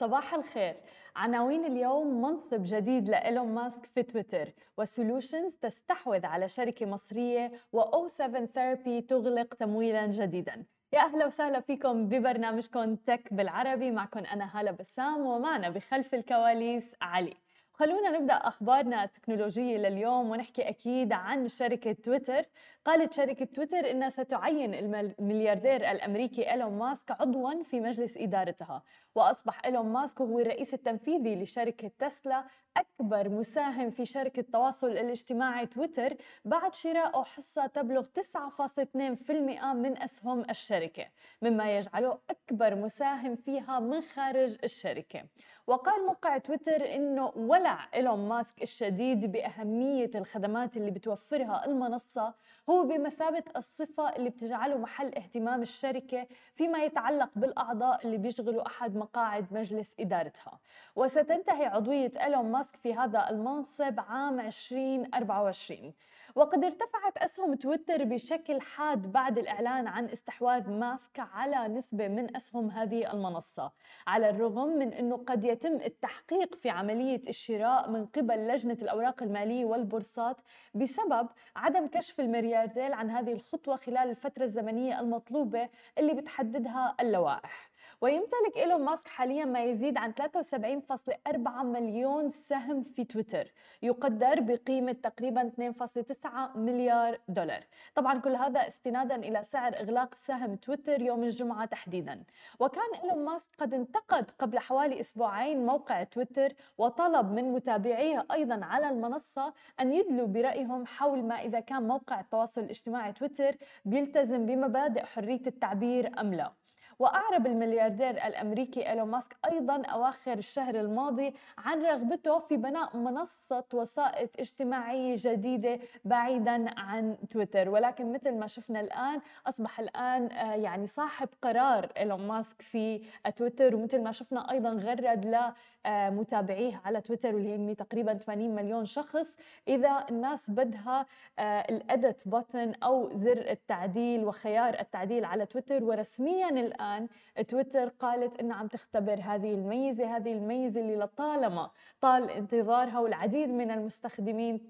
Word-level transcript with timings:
صباح 0.00 0.34
الخير. 0.34 0.74
عناوين 1.16 1.64
اليوم 1.64 2.22
منصب 2.22 2.62
جديد 2.64 3.08
لإيلون 3.08 3.48
ماسك 3.48 3.84
في 3.94 4.02
تويتر 4.02 4.52
وسولوشنز 4.78 5.54
تستحوذ 5.56 6.26
على 6.26 6.48
شركة 6.48 6.86
مصرية 6.86 7.52
و 7.72 8.06
07 8.08 8.46
ثيرابي 8.46 9.00
تغلق 9.00 9.54
تمويلا 9.54 10.06
جديدا. 10.06 10.64
يا 10.92 11.00
أهلا 11.00 11.26
وسهلا 11.26 11.60
فيكم 11.60 12.08
ببرنامجكم 12.08 12.96
تك 12.96 13.34
بالعربي 13.34 13.90
معكم 13.90 14.20
أنا 14.20 14.60
هالة 14.60 14.70
بسام 14.70 15.26
ومعنا 15.26 15.70
بخلف 15.70 16.14
الكواليس 16.14 16.96
علي. 17.02 17.36
خلونا 17.80 18.10
نبدأ 18.18 18.34
أخبارنا 18.34 19.04
التكنولوجية 19.04 19.76
لليوم 19.76 20.30
ونحكي 20.30 20.68
أكيد 20.68 21.12
عن 21.12 21.48
شركة 21.48 21.92
تويتر. 21.92 22.44
قالت 22.84 23.12
شركة 23.12 23.44
تويتر 23.44 23.90
إنها 23.90 24.08
ستعين 24.08 24.74
الملياردير 24.74 25.90
الأمريكي 25.90 26.50
إيلون 26.52 26.78
ماسك 26.78 27.10
عضوا 27.10 27.62
في 27.62 27.80
مجلس 27.80 28.16
إدارتها 28.16 28.82
وأصبح 29.14 29.64
إيلون 29.64 29.86
ماسك 29.86 30.20
هو 30.20 30.38
الرئيس 30.38 30.74
التنفيذي 30.74 31.42
لشركة 31.42 31.90
تسلا 31.98 32.44
أكبر 32.76 33.28
مساهم 33.28 33.90
في 33.90 34.04
شركة 34.04 34.40
التواصل 34.40 34.90
الاجتماعي 34.90 35.66
تويتر 35.66 36.16
بعد 36.44 36.74
شرائه 36.74 37.22
حصة 37.22 37.66
تبلغ 37.66 38.04
9.2% 38.04 39.64
من 39.74 40.02
أسهم 40.02 40.44
الشركة 40.50 41.06
مما 41.42 41.76
يجعله 41.76 42.18
أكبر 42.30 42.74
مساهم 42.74 43.36
فيها 43.36 43.80
من 43.80 44.00
خارج 44.00 44.56
الشركة. 44.64 45.24
وقال 45.66 46.06
موقع 46.06 46.38
تويتر 46.38 46.94
إنه 46.94 47.32
ولا 47.36 47.69
إيلون 47.94 48.28
ماسك 48.28 48.62
الشديد 48.62 49.32
بأهمية 49.32 50.10
الخدمات 50.14 50.76
اللي 50.76 50.90
بتوفرها 50.90 51.66
المنصة 51.66 52.34
هو 52.70 52.82
بمثابة 52.82 53.42
الصفة 53.56 54.16
اللي 54.16 54.30
بتجعله 54.30 54.78
محل 54.78 55.14
اهتمام 55.14 55.62
الشركة 55.62 56.26
فيما 56.54 56.84
يتعلق 56.84 57.30
بالأعضاء 57.36 58.06
اللي 58.06 58.16
بيشغلوا 58.16 58.66
أحد 58.66 58.96
مقاعد 58.96 59.46
مجلس 59.52 59.94
إدارتها. 60.00 60.58
وستنتهي 60.96 61.66
عضوية 61.66 62.12
إيلون 62.20 62.50
ماسك 62.50 62.76
في 62.76 62.94
هذا 62.94 63.30
المنصب 63.30 64.00
عام 64.00 64.40
2024 64.40 65.92
وقد 66.34 66.64
ارتفعت 66.64 67.18
أسهم 67.18 67.54
تويتر 67.54 68.04
بشكل 68.04 68.60
حاد 68.60 69.12
بعد 69.12 69.38
الإعلان 69.38 69.86
عن 69.86 70.04
استحواذ 70.04 70.70
ماسك 70.70 71.20
على 71.20 71.68
نسبة 71.68 72.08
من 72.08 72.36
أسهم 72.36 72.70
هذه 72.70 73.12
المنصة 73.12 73.72
على 74.06 74.30
الرغم 74.30 74.68
من 74.68 74.92
أنه 74.92 75.16
قد 75.16 75.44
يتم 75.44 75.74
التحقيق 75.74 76.54
في 76.54 76.70
عملية 76.70 77.22
الشراء 77.28 77.90
من 77.90 78.06
قبل 78.06 78.48
لجنة 78.48 78.76
الأوراق 78.82 79.22
المالية 79.22 79.64
والبورصات 79.64 80.36
بسبب 80.74 81.28
عدم 81.56 81.86
كشف 81.86 82.20
المرياديل 82.64 82.92
عن 82.92 83.10
هذه 83.10 83.32
الخطوة 83.32 83.76
خلال 83.76 84.10
الفترة 84.10 84.44
الزمنية 84.44 85.00
المطلوبة 85.00 85.68
اللي 85.98 86.14
بتحددها 86.14 86.96
اللوائح. 87.00 87.69
ويمتلك 88.00 88.56
إيلون 88.56 88.84
ماسك 88.84 89.08
حاليا 89.08 89.44
ما 89.44 89.64
يزيد 89.64 89.96
عن 89.96 90.12
73.4 90.12 91.62
مليون 91.62 92.30
سهم 92.30 92.82
في 92.82 93.04
تويتر 93.04 93.52
يقدر 93.82 94.40
بقيمة 94.40 94.92
تقريبا 94.92 95.42
2.9 95.42 96.56
مليار 96.56 97.20
دولار. 97.28 97.64
طبعا 97.94 98.18
كل 98.20 98.36
هذا 98.36 98.60
استنادا 98.68 99.16
إلى 99.16 99.42
سعر 99.42 99.74
إغلاق 99.74 100.14
سهم 100.14 100.56
تويتر 100.56 101.02
يوم 101.02 101.24
الجمعة 101.24 101.64
تحديدا. 101.64 102.24
وكان 102.60 102.94
إيلون 103.04 103.24
ماسك 103.24 103.50
قد 103.58 103.74
انتقد 103.74 104.30
قبل 104.30 104.58
حوالي 104.58 105.00
أسبوعين 105.00 105.66
موقع 105.66 106.02
تويتر 106.02 106.52
وطلب 106.78 107.32
من 107.32 107.52
متابعيه 107.52 108.26
أيضا 108.32 108.64
على 108.64 108.88
المنصة 108.88 109.54
أن 109.80 109.92
يدلوا 109.92 110.26
برأيهم 110.26 110.86
حول 110.86 111.22
ما 111.22 111.34
إذا 111.34 111.60
كان 111.60 111.82
موقع 111.82 112.20
التواصل 112.20 112.60
الاجتماعي 112.60 113.12
تويتر 113.12 113.56
بيلتزم 113.84 114.46
بمبادئ 114.46 115.04
حرية 115.04 115.42
التعبير 115.46 116.20
أم 116.20 116.34
لا. 116.34 116.59
وأعرب 117.00 117.46
الملياردير 117.46 118.10
الأمريكي 118.10 118.90
إيلون 118.90 119.08
ماسك 119.08 119.36
أيضا 119.52 119.82
أواخر 119.82 120.32
الشهر 120.32 120.80
الماضي 120.80 121.34
عن 121.58 121.82
رغبته 121.82 122.38
في 122.38 122.56
بناء 122.56 122.96
منصة 122.96 123.64
وسائط 123.74 124.40
اجتماعية 124.40 125.14
جديدة 125.18 125.78
بعيدا 126.04 126.80
عن 126.80 127.16
تويتر. 127.30 127.68
ولكن 127.68 128.12
مثل 128.12 128.34
ما 128.34 128.46
شفنا 128.46 128.80
الآن 128.80 129.20
أصبح 129.46 129.80
الآن 129.80 130.32
آه، 130.32 130.54
يعني 130.54 130.86
صاحب 130.86 131.28
قرار 131.42 131.92
إيلون 131.96 132.26
ماسك 132.26 132.62
في 132.62 133.02
تويتر 133.36 133.76
ومثل 133.76 134.02
ما 134.02 134.12
شفنا 134.12 134.50
أيضا 134.50 134.70
غرد 134.70 135.54
لمتابعيه 135.86 136.80
على 136.84 137.00
تويتر 137.00 137.34
واللي 137.34 137.56
هن 137.56 137.76
تقريبا 137.76 138.14
80 138.14 138.54
مليون 138.54 138.84
شخص. 138.84 139.36
إذا 139.68 140.04
الناس 140.10 140.50
بدها 140.50 141.06
آه، 141.38 141.60
الأدت 141.60 142.28
بوتن 142.28 142.72
أو 142.82 143.10
زر 143.12 143.50
التعديل 143.50 144.24
وخيار 144.24 144.80
التعديل 144.80 145.24
على 145.24 145.46
تويتر 145.46 145.84
ورسميا 145.84 146.48
الآن 146.48 146.89
الآن 146.98 147.08
تويتر 147.46 147.88
قالت 147.88 148.40
إنها 148.40 148.56
عم 148.56 148.66
تختبر 148.66 149.20
هذه 149.22 149.54
الميزة 149.54 150.16
هذه 150.16 150.32
الميزة 150.32 150.80
اللي 150.80 150.96
لطالما 150.96 151.70
طال 152.00 152.30
انتظارها 152.30 152.98
والعديد 152.98 153.48
من 153.48 153.70
المستخدمين 153.70 154.60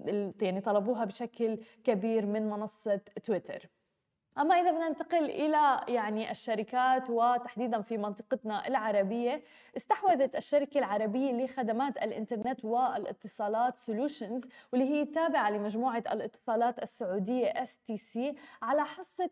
يعني 0.42 0.60
طلبوها 0.60 1.04
بشكل 1.04 1.58
كبير 1.84 2.26
من 2.26 2.50
منصة 2.50 3.00
تويتر. 3.22 3.79
أما 4.38 4.54
إذا 4.54 4.70
بدنا 4.70 4.88
ننتقل 4.88 5.24
إلى 5.24 5.80
يعني 5.88 6.30
الشركات 6.30 7.10
وتحديدا 7.10 7.80
في 7.80 7.98
منطقتنا 7.98 8.68
العربية 8.68 9.42
استحوذت 9.76 10.36
الشركة 10.36 10.78
العربية 10.78 11.32
لخدمات 11.32 11.96
الإنترنت 11.96 12.64
والاتصالات 12.64 13.78
سولوشنز 13.78 14.44
واللي 14.72 14.90
هي 14.90 15.04
تابعة 15.04 15.50
لمجموعة 15.50 16.04
الاتصالات 16.12 16.82
السعودية 16.82 17.46
اس 17.46 17.78
تي 17.86 17.96
سي 17.96 18.34
على 18.62 18.84
حصة 18.84 19.30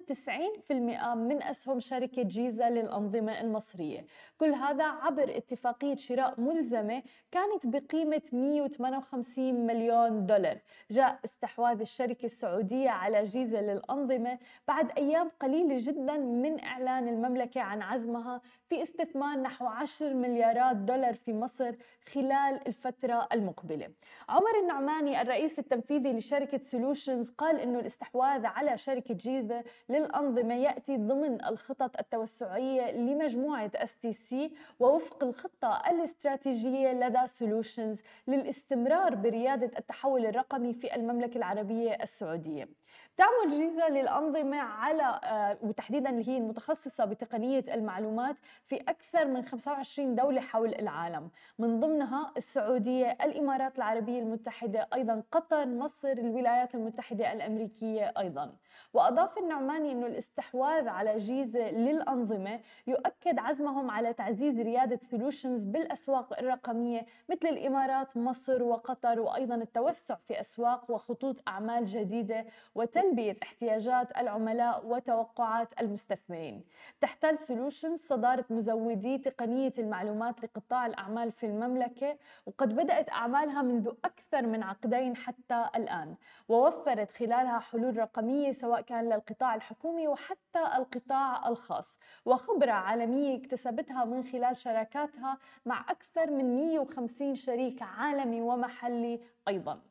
90% 0.68 0.72
من 1.14 1.42
أسهم 1.42 1.80
شركة 1.80 2.22
جيزه 2.22 2.70
للأنظمة 2.70 3.40
المصرية. 3.40 4.06
كل 4.38 4.50
هذا 4.50 4.84
عبر 4.84 5.36
اتفاقية 5.36 5.96
شراء 5.96 6.40
ملزمة 6.40 7.02
كانت 7.30 7.66
بقيمة 7.66 8.22
158 8.32 9.66
مليون 9.66 10.26
دولار. 10.26 10.58
جاء 10.90 11.18
استحواذ 11.24 11.80
الشركة 11.80 12.26
السعودية 12.26 12.90
على 12.90 13.22
جيزه 13.22 13.60
للأنظمة 13.60 14.38
بعد 14.68 14.87
أيام 14.98 15.30
قليلة 15.40 15.76
جدا 15.78 16.18
من 16.18 16.64
إعلان 16.64 17.08
المملكة 17.08 17.60
عن 17.60 17.82
عزمها 17.82 18.40
في 18.68 18.82
استثمار 18.82 19.38
نحو 19.38 19.66
10 19.66 20.12
مليارات 20.14 20.76
دولار 20.76 21.14
في 21.14 21.32
مصر 21.32 21.74
خلال 22.14 22.60
الفترة 22.68 23.28
المقبلة. 23.32 23.90
عمر 24.28 24.58
النعماني 24.62 25.22
الرئيس 25.22 25.58
التنفيذي 25.58 26.12
لشركة 26.12 26.62
سولوشنز 26.62 27.30
قال 27.30 27.60
أنه 27.60 27.78
الاستحواذ 27.78 28.46
على 28.46 28.76
شركة 28.76 29.14
جيزة 29.14 29.64
للأنظمة 29.88 30.54
يأتي 30.54 30.96
ضمن 30.96 31.44
الخطط 31.44 31.98
التوسعية 31.98 32.90
لمجموعة 32.90 33.70
اس 33.74 33.96
تي 33.96 34.12
سي 34.12 34.52
ووفق 34.80 35.24
الخطة 35.24 35.82
الاستراتيجية 35.90 36.92
لدى 36.92 37.26
سولوشنز 37.26 38.02
للاستمرار 38.26 39.14
بريادة 39.14 39.78
التحول 39.78 40.26
الرقمي 40.26 40.74
في 40.74 40.94
المملكة 40.94 41.38
العربية 41.38 41.92
السعودية. 42.02 42.68
تعمل 43.16 43.48
جيزة 43.48 43.88
للأنظمة 43.88 44.56
على 44.78 45.20
آه، 45.24 45.58
وتحديدا 45.62 46.10
اللي 46.10 46.28
هي 46.28 46.38
المتخصصة 46.38 47.04
بتقنية 47.04 47.64
المعلومات 47.74 48.36
في 48.66 48.76
أكثر 48.76 49.26
من 49.26 49.42
25 49.44 50.14
دولة 50.14 50.40
حول 50.40 50.74
العالم. 50.74 51.30
من 51.58 51.80
ضمنها 51.80 52.32
السعودية 52.36 53.10
الإمارات 53.10 53.76
العربية 53.78 54.18
المتحدة 54.20 54.88
أيضا 54.94 55.22
قطر 55.32 55.66
مصر 55.66 56.08
الولايات 56.08 56.74
المتحدة 56.74 57.32
الأمريكية 57.32 58.12
أيضا. 58.18 58.56
وأضاف 58.92 59.38
النعماني 59.38 59.92
أنه 59.92 60.06
الاستحواذ 60.06 60.88
على 60.88 61.16
جيزة 61.16 61.70
للأنظمة 61.70 62.60
يؤكد 62.86 63.38
عزمهم 63.38 63.90
على 63.90 64.12
تعزيز 64.12 64.60
ريادة 64.60 65.00
سولوشنز 65.10 65.64
بالأسواق 65.64 66.38
الرقمية 66.38 67.06
مثل 67.28 67.48
الإمارات 67.48 68.16
مصر 68.16 68.62
وقطر 68.62 69.20
وأيضا 69.20 69.54
التوسع 69.54 70.14
في 70.14 70.40
أسواق 70.40 70.90
وخطوط 70.90 71.42
أعمال 71.48 71.84
جديدة 71.84 72.44
وتلبية 72.74 73.36
احتياجات 73.42 74.18
العملاء 74.18 74.86
وتوقعات 74.86 75.80
المستثمرين. 75.80 76.64
تحتل 77.00 77.38
سولوشنز 77.38 77.98
صدارة 78.00 78.44
مزودي 78.50 79.18
تقنية 79.18 79.72
المعلومات 79.78 80.44
لقطاع 80.44 80.86
الأعمال 80.86 81.32
في 81.32 81.46
المملكة 81.46 82.16
وقد 82.46 82.76
بدأت 82.76 83.10
أعمالها 83.10 83.62
منذ 83.62 83.88
أكثر 84.04 84.46
من 84.46 84.62
عقدين 84.62 85.16
حتى 85.16 85.64
الآن 85.76 86.14
ووفرت 86.48 87.12
خلالها 87.12 87.58
حلول 87.58 87.98
رقمية 87.98 88.52
سواء 88.52 88.67
كان 88.76 89.04
للقطاع 89.08 89.54
الحكومي 89.54 90.08
وحتى 90.08 90.58
القطاع 90.76 91.48
الخاص. 91.48 91.98
وخبرة 92.24 92.72
عالمية 92.72 93.36
اكتسبتها 93.36 94.04
من 94.04 94.24
خلال 94.24 94.56
شراكاتها 94.56 95.38
مع 95.66 95.86
أكثر 95.90 96.30
من 96.30 96.56
150 96.56 97.34
شريك 97.34 97.82
عالمي 97.82 98.40
ومحلي 98.40 99.20
أيضاً. 99.48 99.87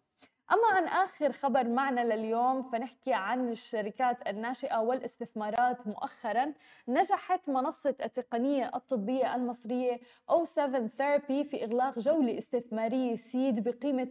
أما 0.51 0.67
عن 0.67 0.83
آخر 0.83 1.31
خبر 1.31 1.67
معنا 1.67 2.13
لليوم 2.15 2.63
فنحكي 2.63 3.13
عن 3.13 3.49
الشركات 3.49 4.27
الناشئة 4.27 4.77
والاستثمارات. 4.79 5.88
مؤخرا 5.88 6.53
نجحت 6.88 7.49
منصة 7.49 7.95
التقنية 8.03 8.71
الطبية 8.75 9.35
المصرية 9.35 9.99
O7 10.31 10.71
Therapy 10.99 11.44
في 11.49 11.63
إغلاق 11.63 11.99
جولة 11.99 12.38
استثمارية 12.38 13.15
سيد 13.15 13.69
بقيمة 13.69 14.07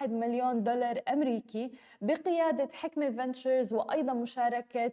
2.1 0.00 0.10
مليون 0.10 0.62
دولار 0.62 1.00
أمريكي 1.08 1.72
بقيادة 2.00 2.68
حكمة 2.74 3.10
فنتشرز 3.10 3.72
وأيضا 3.72 4.12
مشاركة 4.12 4.92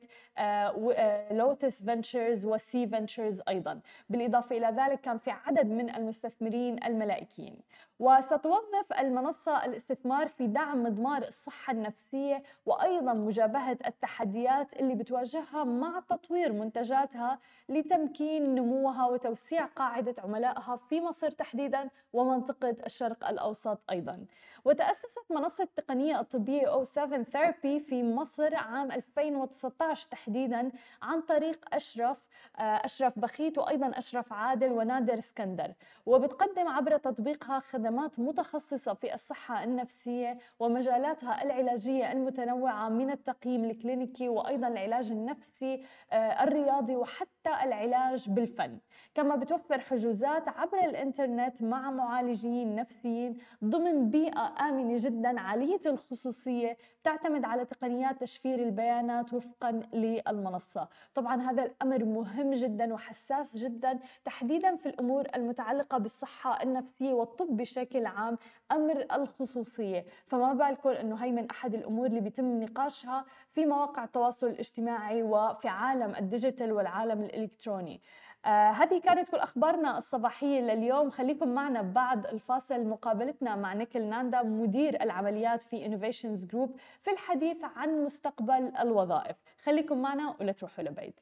لوتس 1.31 1.83
فنتشرز 1.83 2.45
وسي 2.45 2.87
فنتشرز 2.87 3.41
أيضا. 3.49 3.79
بالإضافة 4.09 4.57
إلى 4.57 4.67
ذلك 4.67 5.01
كان 5.01 5.17
في 5.17 5.31
عدد 5.31 5.65
من 5.65 5.95
المستثمرين 5.95 6.83
الملائكيين. 6.83 7.57
وستوظف 7.99 8.93
المنصة 8.99 9.65
الاستثمار 9.65 10.27
في 10.27 10.47
دعم 10.47 10.83
مضمار 10.83 11.21
الصحة 11.27 11.73
النفسية 11.73 12.43
وأيضا 12.65 13.13
مجابهة 13.13 13.77
التحديات 13.87 14.73
اللي 14.73 14.95
بتواجهها 14.95 15.63
مع 15.63 15.99
تطوير 16.09 16.51
منتجاتها 16.51 17.39
لتمكين 17.69 18.55
نموها 18.55 19.05
وتوسيع 19.05 19.65
قاعدة 19.65 20.15
عملائها 20.23 20.75
في 20.75 21.01
مصر 21.01 21.31
تحديدا 21.31 21.89
ومنطقة 22.13 22.75
الشرق 22.85 23.27
الأوسط 23.27 23.79
أيضا. 23.91 24.25
وتأسست 24.65 25.25
منصة 25.29 25.63
التقنية 25.63 26.19
الطبية 26.19 26.83
O7 26.83 27.23
Therapy 27.33 27.79
في 27.87 28.03
مصر 28.03 28.55
عام 28.55 28.91
2019 28.91 30.07
تحديدا 30.09 30.71
عن 31.01 31.21
طريق 31.21 31.65
أشرف 31.73 32.21
أشرف 32.59 33.19
بخيت 33.19 33.57
وأيضا 33.57 33.91
أشرف 33.97 34.33
عادل 34.33 34.71
ونادر 34.71 35.19
اسكندر. 35.19 35.73
وبتقدم 36.05 36.67
عبر 36.67 36.97
تطبيقها 36.97 37.59
خدمات 37.59 37.88
متخصصة 38.17 38.93
في 38.93 39.13
الصحة 39.13 39.63
النفسية 39.63 40.37
ومجالاتها 40.59 41.43
العلاجية 41.43 42.11
المتنوعة 42.11 42.89
من 42.89 43.09
التقييم 43.09 43.65
الكلينيكي 43.65 44.29
وأيضا 44.29 44.67
العلاج 44.67 45.11
النفسي 45.11 45.83
آه، 46.11 46.43
الرياضي 46.43 46.95
وحتى 46.95 47.29
العلاج 47.47 48.29
بالفن. 48.29 48.77
كما 49.15 49.35
بتوفر 49.35 49.79
حجوزات 49.79 50.47
عبر 50.47 50.79
الإنترنت 50.79 51.61
مع 51.61 51.91
معالجين 51.91 52.75
نفسيين 52.75 53.37
ضمن 53.63 54.09
بيئة 54.09 54.55
آمنة 54.69 54.95
جدا 54.97 55.39
عالية 55.39 55.79
الخصوصية 55.85 56.77
تعتمد 57.03 57.45
على 57.45 57.65
تقنيات 57.65 58.21
تشفير 58.21 58.59
البيانات 58.59 59.33
وفقا 59.33 59.71
للمنصة. 59.93 60.87
طبعا 61.15 61.41
هذا 61.41 61.63
الأمر 61.63 62.05
مهم 62.05 62.53
جدا 62.53 62.93
وحساس 62.93 63.57
جدا 63.57 63.99
تحديدا 64.25 64.75
في 64.75 64.85
الأمور 64.85 65.27
المتعلقة 65.35 65.97
بالصحة 65.97 66.63
النفسية 66.63 67.13
والطب 67.13 67.57
بشكل 67.57 68.05
عام 68.05 68.37
أمر 68.71 69.05
الخصوصية. 69.13 70.05
فما 70.27 70.53
بالكم 70.53 70.89
أنه 70.89 71.15
هي 71.15 71.31
من 71.31 71.49
أحد 71.49 71.75
الأمور 71.75 72.05
اللي 72.05 72.21
بيتم 72.21 72.63
نقاشها 72.63 73.25
في 73.51 73.65
مواقع 73.65 74.03
التواصل 74.03 74.47
الاجتماعي 74.47 75.23
وفي 75.23 75.67
عالم 75.67 76.15
الديجيتال 76.15 76.71
والعالم 76.71 77.28
الإلكتروني. 77.29 78.01
آه 78.45 78.71
هذه 78.71 79.01
كانت 79.01 79.29
كل 79.29 79.37
أخبارنا 79.37 79.97
الصباحية 79.97 80.61
لليوم. 80.61 81.09
خليكم 81.09 81.47
معنا 81.47 81.81
بعد 81.81 82.25
الفاصل. 82.25 82.87
مقابلتنا 82.87 83.55
مع 83.55 83.73
نيكل 83.73 84.05
ناندا 84.05 84.43
مدير 84.43 85.01
العمليات 85.03 85.63
في 85.63 85.85
Innovations 85.85 86.41
Group 86.51 86.79
في 87.01 87.11
الحديث 87.11 87.57
عن 87.63 88.03
مستقبل 88.03 88.73
الوظائف. 88.79 89.35
خليكم 89.63 90.01
معنا 90.01 90.35
ولا 90.39 90.51
تروحوا 90.51 90.83
لبعيد. 90.83 91.19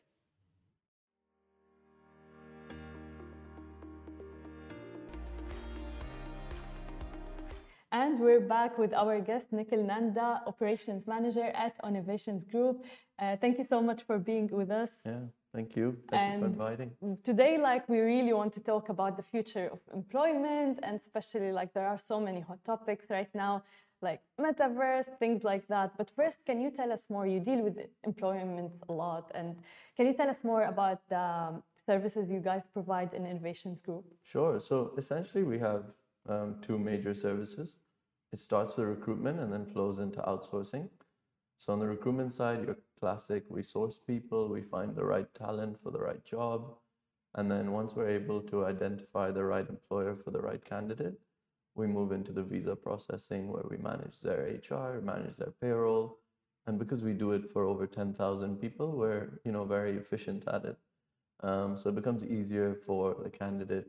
And 8.03 8.19
we're 8.19 8.47
back 8.57 8.77
with 8.77 8.93
our 8.93 9.19
guest, 9.29 9.47
Nikhil 9.51 9.83
Nanda, 9.91 10.29
Operations 10.45 11.07
Manager 11.07 11.47
at 11.65 11.73
Innovations 11.89 12.43
Group. 12.43 12.75
Uh, 13.17 13.37
thank 13.41 13.57
you 13.57 13.63
so 13.63 13.81
much 13.81 14.01
for 14.07 14.17
being 14.19 14.47
with 14.59 14.69
us. 14.69 14.93
Yeah, 15.05 15.23
thank 15.53 15.75
you. 15.75 15.97
Thank 16.09 16.33
you 16.33 16.39
for 16.39 16.45
inviting. 16.45 16.91
Today, 17.23 17.57
like, 17.57 17.87
we 17.89 17.99
really 17.99 18.33
want 18.33 18.53
to 18.53 18.59
talk 18.59 18.89
about 18.89 19.17
the 19.17 19.23
future 19.23 19.69
of 19.71 19.79
employment, 19.93 20.79
and 20.83 20.99
especially, 20.99 21.51
like, 21.51 21.73
there 21.73 21.87
are 21.87 21.97
so 21.97 22.19
many 22.19 22.41
hot 22.41 22.63
topics 22.63 23.05
right 23.09 23.33
now, 23.33 23.63
like 24.01 24.21
metaverse, 24.39 25.09
things 25.17 25.43
like 25.43 25.67
that. 25.67 25.97
But 25.97 26.11
first, 26.15 26.45
can 26.45 26.61
you 26.61 26.69
tell 26.71 26.91
us 26.91 27.09
more? 27.09 27.25
You 27.25 27.39
deal 27.39 27.61
with 27.61 27.77
employment 28.03 28.71
a 28.89 28.93
lot, 28.93 29.31
and 29.33 29.55
can 29.95 30.05
you 30.05 30.13
tell 30.13 30.29
us 30.29 30.43
more 30.43 30.63
about 30.63 30.99
the 31.09 31.61
services 31.85 32.29
you 32.29 32.39
guys 32.39 32.63
provide 32.73 33.13
in 33.13 33.25
Innovations 33.25 33.81
Group? 33.81 34.05
Sure. 34.21 34.59
So 34.59 34.91
essentially, 34.97 35.43
we 35.43 35.57
have 35.59 35.83
um, 36.29 36.55
two 36.61 36.77
major 36.77 37.13
services. 37.13 37.77
It 38.33 38.39
starts 38.39 38.75
with 38.75 38.87
recruitment 38.87 39.39
and 39.39 39.51
then 39.51 39.65
flows 39.65 39.99
into 39.99 40.19
outsourcing. 40.21 40.89
So 41.57 41.73
on 41.73 41.79
the 41.79 41.87
recruitment 41.87 42.33
side, 42.33 42.63
your 42.65 42.77
classic, 42.99 43.43
we 43.49 43.63
source 43.63 43.97
people, 43.97 44.49
we 44.49 44.61
find 44.61 44.95
the 44.95 45.05
right 45.05 45.27
talent 45.33 45.77
for 45.81 45.91
the 45.91 45.99
right 45.99 46.23
job. 46.25 46.75
And 47.35 47.51
then 47.51 47.71
once 47.71 47.93
we're 47.95 48.09
able 48.09 48.41
to 48.43 48.65
identify 48.65 49.31
the 49.31 49.43
right 49.43 49.67
employer 49.69 50.15
for 50.15 50.31
the 50.31 50.41
right 50.41 50.63
candidate, 50.63 51.19
we 51.75 51.87
move 51.87 52.11
into 52.11 52.31
the 52.31 52.43
visa 52.43 52.75
processing 52.75 53.51
where 53.51 53.65
we 53.69 53.77
manage 53.77 54.19
their 54.21 54.59
HR, 54.69 54.99
manage 55.01 55.37
their 55.37 55.53
payroll. 55.61 56.17
And 56.65 56.79
because 56.79 57.01
we 57.01 57.13
do 57.13 57.31
it 57.33 57.51
for 57.51 57.65
over 57.65 57.85
10,000 57.85 58.57
people, 58.57 58.91
we're 58.91 59.39
you 59.45 59.51
know 59.51 59.63
very 59.63 59.95
efficient 59.97 60.43
at 60.47 60.65
it. 60.65 60.77
Um, 61.41 61.77
so 61.77 61.89
it 61.89 61.95
becomes 61.95 62.23
easier 62.23 62.75
for 62.85 63.15
the 63.23 63.29
candidate 63.29 63.87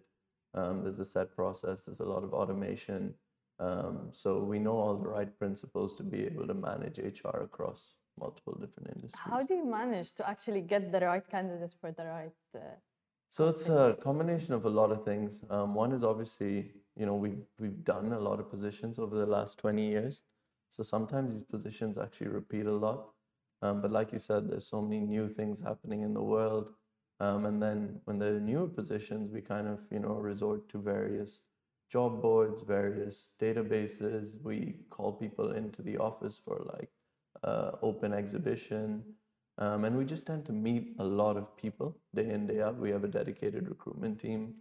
um, 0.54 0.82
there's 0.82 0.98
a 0.98 1.04
set 1.04 1.34
process, 1.34 1.84
there's 1.84 2.00
a 2.00 2.04
lot 2.04 2.24
of 2.24 2.32
automation. 2.32 3.14
Um, 3.60 4.10
so 4.12 4.42
we 4.42 4.58
know 4.58 4.76
all 4.76 4.96
the 4.96 5.08
right 5.08 5.36
principles 5.38 5.96
to 5.96 6.02
be 6.02 6.24
able 6.24 6.46
to 6.46 6.54
manage 6.54 6.98
HR 6.98 7.42
across 7.42 7.94
multiple 8.18 8.54
different 8.60 8.88
industries. 8.94 9.14
How 9.16 9.42
do 9.42 9.54
you 9.54 9.64
manage 9.64 10.12
to 10.14 10.28
actually 10.28 10.62
get 10.62 10.92
the 10.92 11.00
right 11.00 11.26
candidate 11.28 11.74
for 11.80 11.92
the 11.92 12.04
right? 12.04 12.38
Uh, 12.54 12.60
so 13.30 13.48
it's 13.48 13.68
a 13.68 13.96
combination 14.02 14.54
of 14.54 14.64
a 14.64 14.70
lot 14.70 14.90
of 14.90 15.04
things. 15.04 15.42
Um, 15.50 15.74
one 15.74 15.92
is 15.92 16.02
obviously, 16.02 16.72
you 16.96 17.06
know, 17.06 17.14
we've 17.14 17.44
we've 17.60 17.84
done 17.84 18.12
a 18.12 18.20
lot 18.20 18.40
of 18.40 18.50
positions 18.50 18.98
over 18.98 19.16
the 19.16 19.26
last 19.26 19.58
20 19.58 19.86
years. 19.86 20.22
So 20.70 20.82
sometimes 20.82 21.34
these 21.34 21.44
positions 21.44 21.98
actually 21.98 22.28
repeat 22.28 22.66
a 22.66 22.72
lot. 22.72 23.10
Um, 23.60 23.82
but 23.82 23.90
like 23.90 24.12
you 24.12 24.18
said, 24.18 24.48
there's 24.48 24.68
so 24.68 24.80
many 24.80 25.00
new 25.00 25.28
things 25.28 25.60
happening 25.60 26.02
in 26.02 26.14
the 26.14 26.22
world. 26.22 26.70
Um, 27.20 27.46
and 27.46 27.60
then 27.60 28.00
when 28.04 28.18
there 28.18 28.36
are 28.36 28.40
newer 28.40 28.68
positions, 28.68 29.32
we 29.32 29.40
kind 29.40 29.66
of, 29.66 29.80
you 29.90 29.98
know, 29.98 30.14
resort 30.14 30.68
to 30.70 30.78
various 30.78 31.40
job 31.90 32.22
boards, 32.22 32.62
various 32.62 33.32
databases. 33.40 34.40
We 34.42 34.76
call 34.90 35.12
people 35.12 35.52
into 35.52 35.82
the 35.82 35.98
office 35.98 36.40
for 36.42 36.62
like 36.72 36.90
uh, 37.44 37.72
open 37.82 38.12
exhibition. 38.12 39.02
Um, 39.58 39.84
and 39.84 39.96
we 39.96 40.04
just 40.04 40.26
tend 40.26 40.44
to 40.46 40.52
meet 40.52 40.94
a 40.98 41.04
lot 41.04 41.36
of 41.36 41.56
people 41.56 41.96
day 42.14 42.28
in, 42.30 42.46
day 42.46 42.60
out. 42.62 42.76
We 42.76 42.90
have 42.90 43.04
a 43.04 43.08
dedicated 43.08 43.68
recruitment 43.68 44.20
team. 44.20 44.54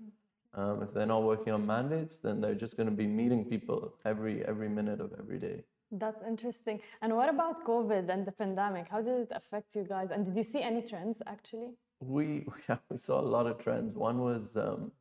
Um, 0.54 0.82
if 0.82 0.94
they're 0.94 1.06
not 1.06 1.24
working 1.24 1.54
on 1.54 1.66
mandates, 1.68 2.18
then 2.18 2.42
they're 2.42 2.56
just 2.56 2.78
going 2.78 2.90
to 2.90 2.96
be 2.96 3.06
meeting 3.06 3.46
people 3.46 3.94
every 4.06 4.44
every 4.46 4.70
minute 4.70 5.00
of 5.00 5.14
every 5.20 5.38
day. 5.38 5.64
That's 5.92 6.24
interesting. 6.28 6.82
And 7.02 7.16
what 7.16 7.30
about 7.30 7.64
COVID 7.64 8.10
and 8.10 8.26
the 8.26 8.32
pandemic? 8.32 8.88
How 8.90 9.02
did 9.02 9.20
it 9.22 9.32
affect 9.32 9.76
you 9.76 9.84
guys? 9.84 10.10
And 10.12 10.26
did 10.26 10.36
you 10.36 10.44
see 10.44 10.62
any 10.62 10.82
trends 10.82 11.22
actually? 11.28 11.74
we 12.00 12.46
yeah, 12.70 12.78
we 12.90 12.98
saw 12.98 13.20
a 13.20 13.30
lot 13.36 13.48
of 13.48 13.58
trends. 13.60 13.96
One 13.96 14.20
was 14.20 14.56
um, 14.56 14.92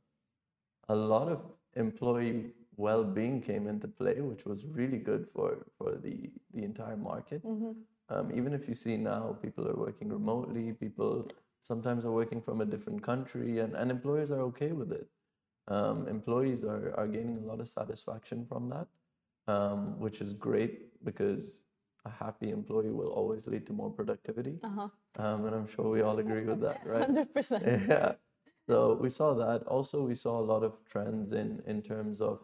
a 0.89 0.95
lot 0.95 1.29
of 1.29 1.41
employee 1.75 2.53
well-being 2.77 3.41
came 3.41 3.67
into 3.67 3.89
play, 3.89 4.21
which 4.21 4.45
was 4.45 4.65
really 4.67 4.99
good 4.99 5.27
for 5.35 5.67
for 5.79 5.97
the 5.97 6.31
the 6.55 6.63
entire 6.65 6.97
market. 6.97 7.45
Mm-hmm. 7.45 7.73
Um, 8.09 8.31
even 8.33 8.53
if 8.53 8.69
you 8.69 8.75
see 8.75 8.97
now, 8.97 9.37
people 9.43 9.67
are 9.69 9.77
working 9.77 10.09
remotely. 10.09 10.73
People 10.73 11.29
sometimes 11.63 12.05
are 12.05 12.13
working 12.13 12.41
from 12.41 12.61
a 12.61 12.65
different 12.65 13.03
country, 13.03 13.59
and, 13.59 13.75
and 13.75 13.91
employers 13.91 14.31
are 14.31 14.43
okay 14.43 14.73
with 14.73 14.93
it. 14.93 15.09
Um, 15.69 16.07
employees 16.07 16.63
are, 16.65 16.95
are 16.97 17.09
gaining 17.09 17.39
a 17.39 17.47
lot 17.47 17.61
of 17.61 17.69
satisfaction 17.69 18.47
from 18.49 18.69
that, 18.69 18.87
um, 19.53 19.99
which 19.99 20.21
is 20.21 20.33
great 20.33 21.03
because 21.05 21.61
a 22.05 22.11
happy 22.11 22.51
employee 22.51 22.93
will 22.93 23.09
always 23.09 23.49
lead 23.49 23.67
to 23.67 23.73
more 23.73 23.91
productivity. 23.91 24.61
Uh-huh. 24.63 24.89
Um, 25.19 25.47
and 25.47 25.55
I'm 25.57 25.67
sure 25.67 25.91
we 25.91 26.03
all 26.03 26.19
agree 26.21 26.45
with 26.45 26.61
that, 26.61 26.81
right? 26.87 27.09
100%. 27.09 27.89
Yeah. 27.89 28.13
So 28.69 28.99
we 29.01 29.11
saw 29.11 29.35
that. 29.35 29.63
Also, 29.67 30.03
we 30.03 30.15
saw 30.17 30.41
a 30.41 30.47
lot 30.53 30.63
of 30.65 30.73
trends 30.91 31.33
in, 31.33 31.63
in 31.67 31.83
terms 31.83 32.21
of 32.21 32.41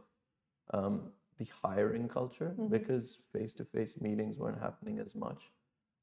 um, 0.72 1.10
the 1.38 1.46
hiring 1.62 2.08
culture 2.08 2.54
mm-hmm. 2.58 2.68
because 2.68 3.18
face 3.32 3.52
to 3.54 3.64
face 3.64 4.00
meetings 4.00 4.38
weren't 4.38 4.60
happening 4.60 4.98
as 4.98 5.14
much. 5.14 5.50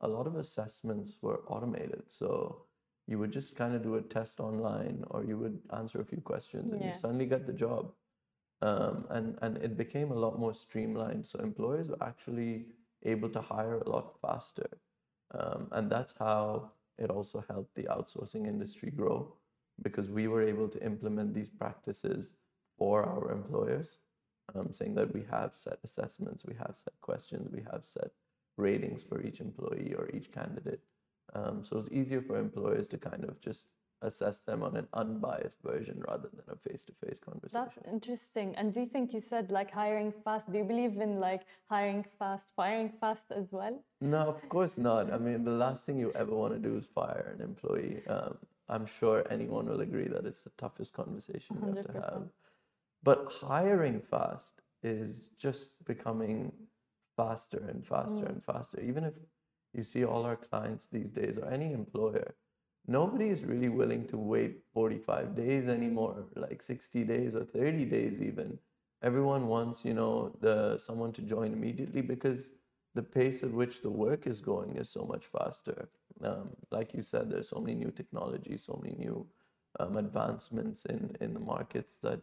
A 0.02 0.08
lot 0.08 0.28
of 0.28 0.36
assessments 0.36 1.18
were 1.22 1.42
automated. 1.48 2.04
So 2.08 2.64
you 3.08 3.20
would 3.20 3.32
just 3.32 3.56
kind 3.56 3.76
of 3.76 3.84
do 3.84 3.96
a 3.96 4.02
test 4.02 4.40
online 4.40 5.04
or 5.10 5.24
you 5.24 5.38
would 5.38 5.60
answer 5.76 6.00
a 6.00 6.06
few 6.06 6.22
questions 6.22 6.72
and 6.72 6.82
yeah. 6.82 6.90
you 6.90 6.96
suddenly 6.96 7.26
get 7.26 7.46
the 7.46 7.54
job. 7.54 7.92
Um, 8.62 9.06
and, 9.10 9.38
and 9.42 9.58
it 9.58 9.78
became 9.78 10.12
a 10.12 10.16
lot 10.16 10.38
more 10.38 10.54
streamlined. 10.54 11.26
So 11.26 11.40
employers 11.40 11.88
were 11.90 12.04
actually 12.04 12.66
able 13.04 13.30
to 13.30 13.42
hire 13.42 13.76
a 13.76 13.90
lot 13.90 14.16
faster. 14.22 14.70
Um, 15.32 15.68
and 15.72 15.90
that's 15.90 16.14
how 16.20 16.72
it 16.98 17.10
also 17.10 17.44
helped 17.50 17.76
the 17.76 17.84
outsourcing 17.84 18.48
industry 18.48 18.92
grow 18.92 19.34
because 19.82 20.10
we 20.10 20.28
were 20.28 20.42
able 20.42 20.68
to 20.68 20.84
implement 20.84 21.34
these 21.34 21.50
practices 21.50 22.34
for 22.78 23.04
our 23.04 23.32
employers. 23.32 24.00
Um, 24.56 24.72
saying 24.72 24.96
that 24.96 25.14
we 25.14 25.24
have 25.30 25.52
set 25.56 25.80
assessments, 25.84 26.46
we 26.46 26.56
have 26.56 26.76
set 26.76 26.94
questions, 27.02 27.50
we 27.52 27.64
have 27.72 27.86
set 27.86 28.12
ratings 28.58 29.04
for 29.04 29.22
each 29.22 29.40
employee 29.40 29.94
or 29.98 30.10
each 30.14 30.32
candidate. 30.32 30.82
Um, 31.34 31.64
so 31.64 31.78
it's 31.78 31.90
easier 31.92 32.22
for 32.22 32.38
employers 32.38 32.88
to 32.90 32.98
kind 32.98 33.24
of 33.24 33.40
just 33.40 33.68
assess 34.02 34.40
them 34.40 34.64
on 34.64 34.76
an 34.78 34.88
unbiased 34.94 35.58
version 35.62 36.02
rather 36.08 36.30
than 36.30 36.46
a 36.52 36.56
face-to-face 36.56 37.20
conversation. 37.20 37.68
That's 37.76 37.94
interesting. 37.94 38.56
And 38.56 38.74
do 38.74 38.80
you 38.80 38.86
think 38.86 39.14
you 39.14 39.20
said 39.20 39.52
like 39.52 39.72
hiring 39.72 40.14
fast? 40.24 40.52
Do 40.52 40.58
you 40.58 40.64
believe 40.64 40.98
in 40.98 41.20
like 41.20 41.42
hiring 41.70 42.06
fast, 42.18 42.52
firing 42.56 42.92
fast 43.02 43.26
as 43.32 43.48
well? 43.52 43.78
No, 44.02 44.20
of 44.20 44.48
course 44.50 44.78
not. 44.78 45.12
I 45.12 45.18
mean, 45.18 45.44
the 45.44 45.52
last 45.52 45.86
thing 45.86 45.98
you 46.00 46.12
ever 46.16 46.34
want 46.34 46.54
to 46.54 46.60
do 46.60 46.78
is 46.78 46.86
fire 46.86 47.36
an 47.36 47.44
employee. 47.44 48.02
Um, 48.08 48.38
I'm 48.70 48.86
sure 48.86 49.26
anyone 49.30 49.66
will 49.66 49.82
agree 49.82 50.08
that 50.08 50.26
it's 50.26 50.44
the 50.44 50.52
toughest 50.58 50.94
conversation 50.94 51.58
you 51.60 51.74
have 51.74 51.86
to 51.86 51.94
have. 51.94 52.24
But 53.04 53.32
hiring 53.32 54.02
fast 54.02 54.62
is 54.84 55.30
just 55.38 55.72
becoming 55.86 56.52
faster 57.16 57.64
and 57.68 57.86
faster 57.86 58.26
and 58.26 58.44
faster. 58.44 58.80
Even 58.82 59.04
if 59.04 59.14
you 59.74 59.84
see 59.84 60.04
all 60.06 60.26
our 60.26 60.36
clients 60.36 60.88
these 60.88 61.12
days 61.12 61.38
or 61.38 61.50
any 61.50 61.74
employer, 61.74 62.36
nobody 62.88 63.30
is 63.30 63.44
really 63.44 63.70
willing 63.70 64.06
to 64.08 64.18
wait 64.18 64.60
45 64.74 65.36
days 65.36 65.68
anymore, 65.68 66.26
like 66.36 66.62
60 66.62 67.04
days 67.04 67.36
or 67.36 67.46
30 67.46 67.86
days 67.86 68.22
even. 68.22 68.58
Everyone 69.02 69.48
wants, 69.48 69.86
you 69.86 69.94
know, 69.94 70.36
the 70.42 70.78
someone 70.78 71.14
to 71.14 71.22
join 71.22 71.54
immediately 71.54 72.02
because 72.02 72.50
the 72.96 73.04
pace 73.04 73.44
at 73.44 73.52
which 73.52 73.82
the 73.82 73.90
work 73.90 74.28
is 74.28 74.42
going 74.42 74.76
is 74.76 74.90
so 74.90 75.06
much 75.06 75.26
faster. 75.26 75.90
Um, 76.24 76.50
like 76.72 76.94
you 76.94 77.04
said, 77.04 77.30
there's 77.30 77.48
so 77.48 77.60
many 77.60 77.76
new 77.76 77.92
technologies, 77.92 78.64
so 78.64 78.80
many 78.84 78.96
new 78.96 79.26
um, 79.80 79.96
advancements 79.96 80.86
in, 80.86 81.16
in 81.22 81.34
the 81.34 81.40
markets 81.40 82.00
that 82.00 82.20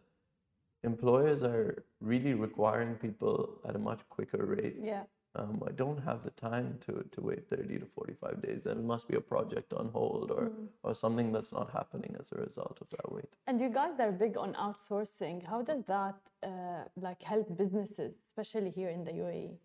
employers 0.85 1.43
are 1.43 1.85
really 2.01 2.35
requiring 2.35 2.95
people 2.95 3.61
at 3.69 3.77
a 3.77 3.79
much 3.79 4.01
quicker 4.09 4.45
rate. 4.45 4.77
Yeah. 4.83 5.05
Um, 5.35 5.63
I 5.69 5.73
don't 5.73 5.99
have 5.99 6.23
the 6.23 6.31
time 6.31 6.79
to, 6.87 7.05
to 7.13 7.21
wait 7.21 7.47
30 7.47 7.81
to 7.81 7.87
45 7.87 8.41
days. 8.41 8.65
Then 8.65 8.79
it 8.79 8.85
must 8.85 9.07
be 9.07 9.17
a 9.17 9.21
project 9.21 9.75
on 9.75 9.91
hold 9.93 10.31
or, 10.31 10.51
or 10.83 10.95
something 10.95 11.31
that's 11.31 11.53
not 11.53 11.71
happening 11.71 12.17
as 12.19 12.33
a 12.33 12.41
result 12.41 12.79
of 12.81 12.89
that 12.91 13.13
wait. 13.13 13.29
And 13.47 13.61
you 13.61 13.69
guys 13.69 14.01
are 14.01 14.13
big 14.13 14.39
on 14.39 14.55
outsourcing. 14.55 15.47
How 15.47 15.61
does 15.61 15.85
that 15.89 16.17
uh, 16.43 16.85
like 16.97 17.23
help 17.23 17.55
businesses, 17.59 18.15
especially 18.31 18.71
here 18.71 18.89
in 18.89 19.05
the? 19.05 19.13
UAE? 19.13 19.57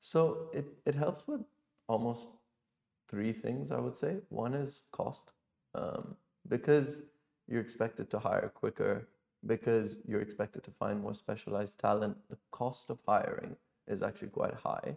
So 0.00 0.48
it, 0.54 0.66
it 0.86 0.94
helps 0.94 1.26
with 1.26 1.42
almost 1.88 2.28
three 3.08 3.32
things, 3.32 3.70
I 3.70 3.78
would 3.80 3.96
say. 3.96 4.16
One 4.28 4.54
is 4.54 4.82
cost, 4.92 5.32
um, 5.74 6.16
because 6.48 7.02
you're 7.48 7.60
expected 7.60 8.10
to 8.10 8.18
hire 8.18 8.50
quicker, 8.54 9.08
because 9.46 9.96
you're 10.06 10.20
expected 10.20 10.64
to 10.64 10.70
find 10.72 11.00
more 11.00 11.14
specialized 11.14 11.78
talent. 11.78 12.16
The 12.28 12.38
cost 12.50 12.90
of 12.90 12.98
hiring 13.06 13.56
is 13.86 14.02
actually 14.02 14.28
quite 14.28 14.54
high. 14.54 14.96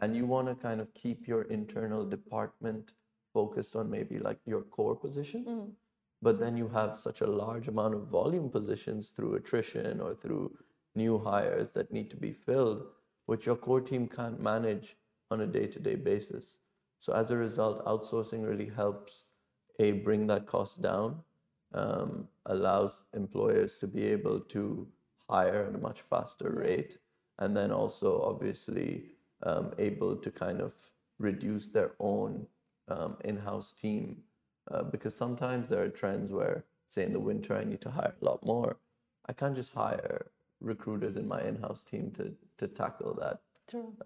And 0.00 0.14
you 0.14 0.26
want 0.26 0.48
to 0.48 0.54
kind 0.54 0.80
of 0.80 0.92
keep 0.94 1.26
your 1.26 1.42
internal 1.42 2.04
department 2.04 2.92
focused 3.34 3.74
on 3.74 3.90
maybe 3.90 4.18
like 4.18 4.38
your 4.46 4.62
core 4.62 4.94
positions. 4.94 5.48
Mm-hmm. 5.48 5.70
But 6.20 6.38
then 6.40 6.56
you 6.56 6.68
have 6.68 6.98
such 6.98 7.20
a 7.20 7.26
large 7.26 7.68
amount 7.68 7.94
of 7.94 8.08
volume 8.08 8.50
positions 8.50 9.08
through 9.08 9.34
attrition 9.34 10.00
or 10.00 10.14
through 10.14 10.52
new 10.94 11.18
hires 11.18 11.72
that 11.72 11.92
need 11.92 12.10
to 12.10 12.16
be 12.16 12.32
filled, 12.32 12.82
which 13.26 13.46
your 13.46 13.56
core 13.56 13.80
team 13.80 14.08
can't 14.08 14.40
manage 14.40 14.96
on 15.30 15.40
a 15.42 15.46
day 15.46 15.66
to 15.66 15.78
day 15.78 15.94
basis. 15.94 16.58
So 16.98 17.12
as 17.12 17.30
a 17.30 17.36
result, 17.36 17.84
outsourcing 17.86 18.46
really 18.46 18.68
helps 18.68 19.24
a 19.78 19.92
bring 19.92 20.26
that 20.26 20.46
cost 20.46 20.82
down, 20.82 21.22
um, 21.74 22.28
allows 22.46 23.04
employers 23.14 23.78
to 23.78 23.86
be 23.86 24.04
able 24.04 24.40
to 24.40 24.86
hire 25.28 25.66
at 25.66 25.74
a 25.74 25.78
much 25.78 26.02
faster 26.02 26.50
rate, 26.50 26.98
and 27.38 27.56
then 27.56 27.70
also 27.70 28.22
obviously 28.22 29.04
um, 29.42 29.72
able 29.78 30.16
to 30.16 30.30
kind 30.30 30.60
of 30.60 30.72
reduce 31.18 31.68
their 31.68 31.92
own 32.00 32.46
um, 32.88 33.16
in-house 33.24 33.72
team. 33.72 34.16
Uh, 34.70 34.82
because 34.82 35.14
sometimes 35.14 35.68
there 35.68 35.82
are 35.82 35.88
trends 35.88 36.30
where 36.30 36.64
say 36.88 37.04
in 37.04 37.12
the 37.12 37.20
winter 37.20 37.56
i 37.56 37.64
need 37.64 37.80
to 37.80 37.90
hire 37.90 38.14
a 38.20 38.24
lot 38.24 38.44
more. 38.44 38.76
I 39.26 39.32
can't 39.32 39.54
just 39.54 39.72
hire 39.72 40.30
recruiters 40.60 41.16
in 41.16 41.28
my 41.28 41.42
in-house 41.42 41.84
team 41.84 42.10
to 42.12 42.34
to 42.58 42.66
tackle 42.66 43.14
that 43.20 43.40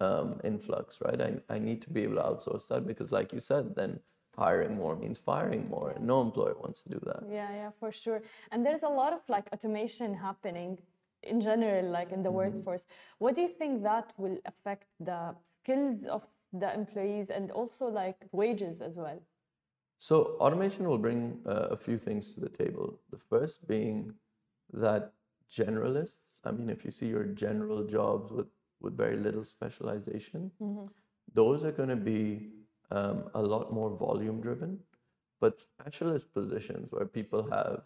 um, 0.00 0.40
influx 0.45 0.99
right? 1.04 1.21
I, 1.21 1.54
I 1.54 1.59
need 1.59 1.83
to 1.83 1.90
be 1.90 2.02
able 2.02 2.16
to 2.16 2.23
outsource 2.23 2.69
that 2.69 2.87
because 2.87 3.12
like 3.12 3.33
you 3.33 3.40
said 3.40 3.75
then 3.76 4.00
hiring 4.37 4.77
more 4.77 4.97
means 4.97 5.19
firing 5.19 5.69
more 5.69 5.91
and 5.91 6.07
no 6.07 6.21
employer 6.23 6.55
wants 6.59 6.83
to 6.83 6.89
do 6.89 7.01
that 7.05 7.23
Yeah, 7.31 7.51
yeah, 7.55 7.71
for 7.79 7.93
sure. 7.93 8.23
And 8.51 8.65
there's 8.65 8.83
a 8.83 8.89
lot 8.89 9.12
of 9.12 9.21
like 9.29 9.49
automation 9.53 10.15
happening 10.15 10.79
in 11.23 11.41
general, 11.41 11.89
like 11.91 12.12
in 12.12 12.23
the 12.23 12.31
workforce. 12.31 12.87
What 13.19 13.35
do 13.35 13.43
you 13.43 13.49
think 13.49 13.83
that 13.83 14.12
will 14.17 14.39
affect 14.45 14.87
the 14.99 15.35
skills 15.62 16.07
of 16.07 16.23
the 16.53 16.73
employees 16.75 17.31
and 17.31 17.51
also 17.51 17.87
like 17.87 18.17
wages 18.33 18.81
as 18.81 18.97
well? 18.97 19.21
So 19.99 20.37
automation 20.41 20.89
will 20.89 20.99
bring 20.99 21.39
uh, 21.47 21.69
a 21.71 21.77
few 21.77 21.97
things 21.97 22.35
to 22.35 22.41
the 22.41 22.49
table. 22.49 22.99
The 23.11 23.19
first 23.19 23.69
being 23.69 24.12
that 24.73 25.12
generalists, 25.51 26.41
I 26.45 26.51
mean, 26.51 26.71
if 26.71 26.85
you 26.85 26.91
see 26.91 27.07
your 27.07 27.25
general 27.25 27.85
jobs 27.85 28.33
with, 28.33 28.49
with 28.81 28.97
very 28.97 29.17
little 29.17 29.45
specialization, 29.45 30.51
those 31.33 31.65
are 31.65 31.71
going 31.73 31.91
to 31.91 31.97
be 31.97 32.49
um, 32.96 33.16
a 33.34 33.42
lot 33.42 33.72
more 33.78 33.90
volume 34.06 34.40
driven. 34.40 34.78
But 35.40 35.58
specialist 35.61 36.32
positions 36.32 36.88
where 36.92 37.06
people 37.06 37.42
have 37.50 37.82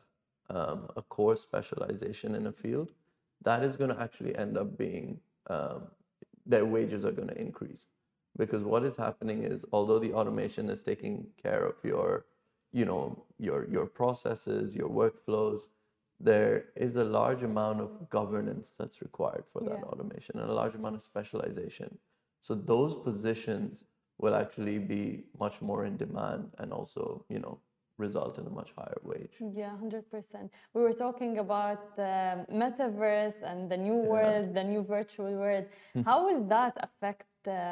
um, 0.51 0.89
a 0.97 1.03
core 1.03 1.37
specialization 1.37 2.35
in 2.35 2.47
a 2.47 2.53
field, 2.53 2.91
that 3.43 3.63
is 3.63 3.77
going 3.77 3.91
to 3.95 4.01
actually 4.07 4.37
end 4.37 4.59
up 4.59 4.77
being 4.77 5.21
um, 5.49 5.83
their 6.45 6.65
wages 6.67 7.05
are 7.05 7.13
going 7.13 7.29
to 7.29 7.41
increase 7.41 7.87
because 8.37 8.63
what 8.63 8.85
is 8.85 8.97
happening 8.97 9.43
is 9.45 9.65
although 9.73 9.99
the 9.99 10.13
automation 10.13 10.71
is 10.71 10.83
taking 10.83 11.27
care 11.43 11.65
of 11.67 11.77
your 11.85 12.27
you 12.73 12.85
know 12.85 13.25
your 13.39 13.67
your 13.69 13.87
processes 13.87 14.75
your 14.75 14.89
workflows 14.89 15.69
there 16.21 16.67
is 16.77 16.97
a 16.97 17.05
large 17.05 17.43
amount 17.43 17.81
of 17.81 18.09
governance 18.11 18.75
that's 18.79 19.03
required 19.03 19.45
for 19.53 19.61
that 19.63 19.79
Yeah. 19.81 19.91
automation 19.93 20.39
and 20.41 20.51
a 20.51 20.55
large 20.55 20.75
amount 20.75 20.97
of 20.97 21.03
specialization 21.03 21.99
so 22.43 22.55
those 22.55 22.97
positions 22.97 23.85
will 24.19 24.35
actually 24.35 24.79
be 24.79 25.25
much 25.39 25.61
more 25.61 25.85
in 25.85 25.97
demand 25.97 26.51
and 26.59 26.73
also 26.73 27.25
you 27.29 27.39
know 27.39 27.59
result 27.99 28.39
in 28.39 28.47
a 28.47 28.51
much 28.51 28.71
higher 28.77 29.01
wage 29.03 29.37
Yeah, 29.55 29.73
100%. 29.83 30.51
We 30.75 30.83
were 30.83 30.93
talking 30.93 31.39
about 31.39 31.97
the 31.97 32.45
metaverse 32.53 33.39
and 33.43 33.71
the 33.71 33.77
new 33.77 33.99
world, 34.13 34.55
the 34.55 34.65
new 34.65 34.83
virtual 34.83 35.33
world. 35.33 35.65
How 36.05 36.19
will 36.27 36.43
that 36.57 36.75
affect 36.89 37.27
the 37.45 37.63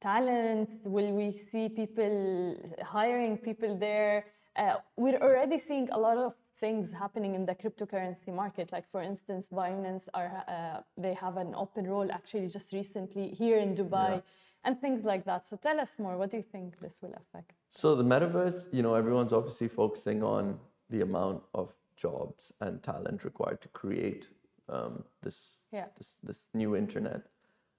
talent? 0.00 0.68
Will 0.84 1.12
we 1.12 1.28
see 1.50 1.68
people 1.68 2.56
hiring 2.82 3.36
people 3.38 3.76
there? 3.76 4.26
Uh, 4.56 4.76
we're 4.96 5.20
already 5.26 5.58
seeing 5.58 5.88
a 5.90 5.98
lot 5.98 6.18
of 6.18 6.34
things 6.60 6.92
happening 6.92 7.34
in 7.34 7.46
the 7.46 7.54
cryptocurrency 7.54 8.32
market. 8.34 8.72
Like, 8.72 8.86
for 8.90 9.00
instance, 9.02 9.48
Binance 9.52 10.08
are 10.14 10.44
uh, 10.48 10.80
they 10.96 11.14
have 11.14 11.36
an 11.36 11.54
open 11.54 11.86
role 11.86 12.10
actually 12.10 12.48
just 12.48 12.72
recently 12.72 13.28
here 13.28 13.58
in 13.58 13.74
Dubai, 13.74 14.22
and 14.64 14.80
things 14.80 15.04
like 15.04 15.24
that. 15.24 15.46
So 15.46 15.56
tell 15.56 15.80
us 15.80 15.98
more. 15.98 16.16
What 16.16 16.30
do 16.30 16.36
you 16.36 16.42
think 16.42 16.78
this 16.80 16.98
will 17.02 17.14
affect? 17.14 17.52
So 17.70 17.94
the 17.94 18.04
metaverse, 18.04 18.72
you 18.72 18.82
know, 18.82 18.94
everyone's 18.94 19.32
obviously 19.32 19.68
focusing 19.68 20.22
on 20.22 20.58
the 20.90 21.02
amount 21.02 21.42
of 21.54 21.72
jobs 21.96 22.52
and 22.60 22.82
talent 22.82 23.24
required 23.24 23.60
to 23.62 23.68
create 23.68 24.28
um, 24.68 25.04
this, 25.22 25.58
Yeah. 25.72 25.86
this 25.96 26.18
this 26.22 26.48
new 26.54 26.76
internet, 26.76 27.22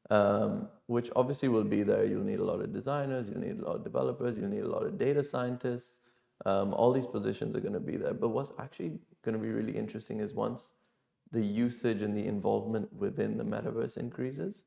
um, 0.09 0.67
which 0.87 1.09
obviously 1.15 1.49
will 1.49 1.63
be 1.63 1.83
there. 1.83 2.03
You'll 2.05 2.23
need 2.23 2.39
a 2.39 2.43
lot 2.43 2.61
of 2.61 2.73
designers, 2.73 3.29
you'll 3.29 3.39
need 3.39 3.59
a 3.59 3.65
lot 3.65 3.75
of 3.75 3.83
developers, 3.83 4.37
you'll 4.37 4.49
need 4.49 4.63
a 4.63 4.69
lot 4.69 4.83
of 4.83 4.97
data 4.97 5.23
scientists. 5.23 5.99
Um, 6.45 6.73
all 6.73 6.91
these 6.93 7.05
positions 7.05 7.55
are 7.55 7.59
going 7.59 7.73
to 7.73 7.79
be 7.79 7.97
there. 7.97 8.13
But 8.13 8.29
what's 8.29 8.51
actually 8.59 8.91
going 9.23 9.33
to 9.37 9.39
be 9.41 9.49
really 9.51 9.75
interesting 9.77 10.19
is 10.19 10.33
once 10.33 10.73
the 11.31 11.41
usage 11.41 12.01
and 12.01 12.15
the 12.17 12.25
involvement 12.25 12.91
within 12.93 13.37
the 13.37 13.43
metaverse 13.43 13.97
increases, 13.97 14.63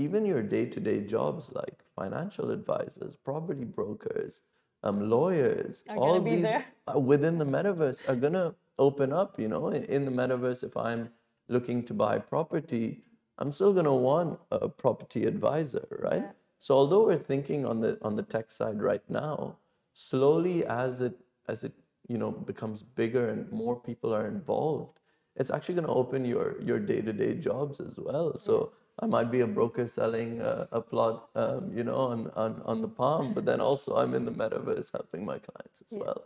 even 0.00 0.24
your 0.24 0.42
day-to-day 0.42 1.00
jobs 1.02 1.50
like 1.52 1.78
financial 1.96 2.50
advisors, 2.50 3.16
property 3.30 3.64
brokers, 3.64 4.40
um, 4.82 5.10
lawyers, 5.10 5.84
are 5.88 5.96
all 5.96 6.20
these 6.20 6.42
there. 6.42 6.64
uh, 6.92 6.98
within 6.98 7.38
the 7.38 7.44
metaverse 7.44 8.08
are 8.08 8.16
gonna 8.16 8.54
open 8.78 9.12
up. 9.12 9.38
You 9.38 9.48
know, 9.48 9.68
in, 9.68 9.84
in 9.84 10.04
the 10.04 10.10
metaverse, 10.10 10.64
if 10.64 10.76
I'm 10.76 11.10
looking 11.48 11.84
to 11.86 11.94
buy 11.94 12.18
property, 12.18 13.02
I'm 13.38 13.52
still 13.52 13.72
gonna 13.72 13.94
want 13.94 14.38
a 14.50 14.68
property 14.68 15.24
advisor, 15.26 15.86
right? 16.08 16.22
Yeah. 16.22 16.32
So 16.60 16.74
although 16.74 17.04
we're 17.06 17.18
thinking 17.32 17.66
on 17.66 17.80
the 17.80 17.98
on 18.02 18.16
the 18.16 18.22
tech 18.22 18.50
side 18.50 18.80
right 18.90 19.02
now, 19.08 19.56
slowly 19.92 20.64
as 20.66 21.00
it 21.00 21.16
as 21.48 21.64
it 21.64 21.72
you 22.08 22.18
know 22.18 22.30
becomes 22.30 22.82
bigger 22.82 23.28
and 23.30 23.50
more 23.52 23.76
people 23.88 24.14
are 24.14 24.26
involved, 24.26 24.98
it's 25.36 25.50
actually 25.50 25.74
going 25.74 25.86
to 25.86 25.92
open 25.92 26.24
your 26.24 26.60
your 26.62 26.78
day 26.78 27.00
to 27.02 27.12
day 27.12 27.34
jobs 27.34 27.80
as 27.80 27.98
well. 27.98 28.36
So 28.38 28.72
I 29.02 29.06
might 29.06 29.30
be 29.30 29.40
a 29.40 29.46
broker 29.46 29.88
selling 29.88 30.40
a, 30.40 30.68
a 30.72 30.80
plot, 30.80 31.28
um, 31.34 31.70
you 31.76 31.84
know, 31.84 31.96
on, 31.96 32.30
on 32.36 32.60
on 32.64 32.82
the 32.82 32.88
palm, 32.88 33.32
but 33.34 33.44
then 33.46 33.60
also 33.60 33.96
I'm 33.96 34.14
in 34.14 34.24
the 34.24 34.32
metaverse 34.32 34.92
helping 34.92 35.24
my 35.24 35.38
clients 35.38 35.82
as 35.86 35.92
well. 35.98 36.24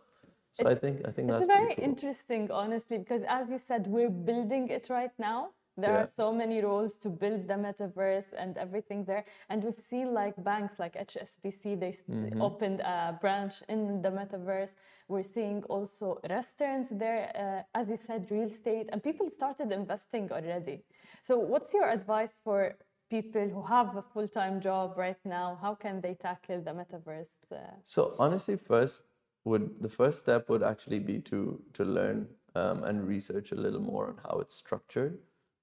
So 0.52 0.66
I 0.68 0.74
think 0.74 1.06
I 1.08 1.10
think 1.12 1.30
It's 1.30 1.38
that's 1.38 1.46
very 1.46 1.74
cool. 1.74 1.84
interesting, 1.84 2.50
honestly, 2.50 2.98
because 2.98 3.22
as 3.38 3.48
you 3.48 3.58
said, 3.58 3.86
we're 3.86 4.10
building 4.30 4.68
it 4.68 4.88
right 4.90 5.12
now. 5.18 5.40
There 5.76 5.92
Yeah. 5.92 6.02
are 6.02 6.06
so 6.06 6.32
many 6.32 6.60
roles 6.62 6.96
to 6.96 7.08
build 7.08 7.48
the 7.48 7.54
metaverse 7.54 8.32
and 8.36 8.56
everything 8.56 9.04
there. 9.04 9.24
And 9.48 9.62
we've 9.64 9.80
seen 9.80 10.14
like 10.14 10.34
banks 10.42 10.78
like 10.78 10.94
HSBC, 10.96 11.74
they 11.80 11.94
Mm-hmm. 12.10 12.40
opened 12.40 12.80
a 12.80 13.18
branch 13.20 13.62
in 13.68 14.00
the 14.02 14.10
metaverse. 14.10 14.72
We're 15.08 15.22
seeing 15.24 15.62
also 15.64 16.20
restaurants 16.30 16.88
there, 16.90 17.30
uh, 17.34 17.78
as 17.78 17.88
you 17.90 17.96
said, 17.96 18.30
real 18.30 18.48
estate, 18.48 18.88
and 18.92 19.02
people 19.02 19.28
started 19.30 19.72
investing 19.72 20.30
already. 20.32 20.84
So, 21.22 21.38
what's 21.38 21.74
your 21.74 21.88
advice 21.90 22.36
for 22.44 22.76
people 23.10 23.48
who 23.48 23.62
have 23.62 23.96
a 23.96 24.02
full 24.02 24.28
time 24.28 24.60
job 24.60 24.96
right 24.96 25.18
now? 25.24 25.58
How 25.60 25.74
can 25.74 26.00
they 26.00 26.14
tackle 26.14 26.60
the 26.62 26.72
metaverse? 26.72 27.32
Uh, 27.52 27.56
So 27.84 28.14
honestly, 28.18 28.56
first 28.56 29.04
would 29.44 29.82
the 29.82 29.88
first 29.88 30.20
step 30.20 30.48
would 30.48 30.62
actually 30.62 31.00
be 31.00 31.20
to 31.20 31.60
to 31.74 31.84
learn 31.84 32.28
um, 32.54 32.84
and 32.84 33.06
research 33.06 33.52
a 33.52 33.56
little 33.56 33.80
more 33.80 34.08
on 34.08 34.16
how 34.24 34.38
it's 34.40 34.54
structured. 34.54 35.18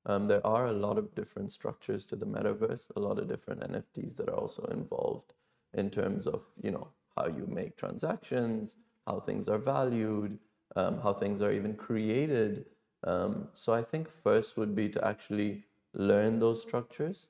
Um, 0.05 0.27
there 0.27 0.45
are 0.45 0.67
a 0.67 0.73
lot 0.73 0.97
of 0.97 1.13
different 1.13 1.51
structures 1.51 2.05
to 2.05 2.15
the 2.15 2.25
metaverse, 2.25 2.87
a 2.95 2.99
lot 2.99 3.19
of 3.19 3.27
different 3.27 3.61
NFTs 3.61 4.15
that 4.17 4.29
are 4.29 4.35
also 4.35 4.63
involved 4.65 5.33
in 5.73 5.89
terms 5.89 6.27
of 6.27 6.43
you 6.61 6.71
know 6.71 6.87
how 7.15 7.27
you 7.27 7.45
make 7.47 7.77
transactions, 7.77 8.75
how 9.05 9.19
things 9.19 9.47
are 9.47 9.57
valued, 9.57 10.39
um, 10.75 10.99
how 11.01 11.13
things 11.13 11.41
are 11.41 11.51
even 11.51 11.75
created. 11.75 12.65
Um, 13.03 13.47
so 13.53 13.73
I 13.73 13.83
think 13.83 14.09
first 14.09 14.57
would 14.57 14.75
be 14.75 14.89
to 14.89 15.05
actually 15.05 15.65
learn 15.93 16.39
those 16.39 16.61
structures, 16.61 17.27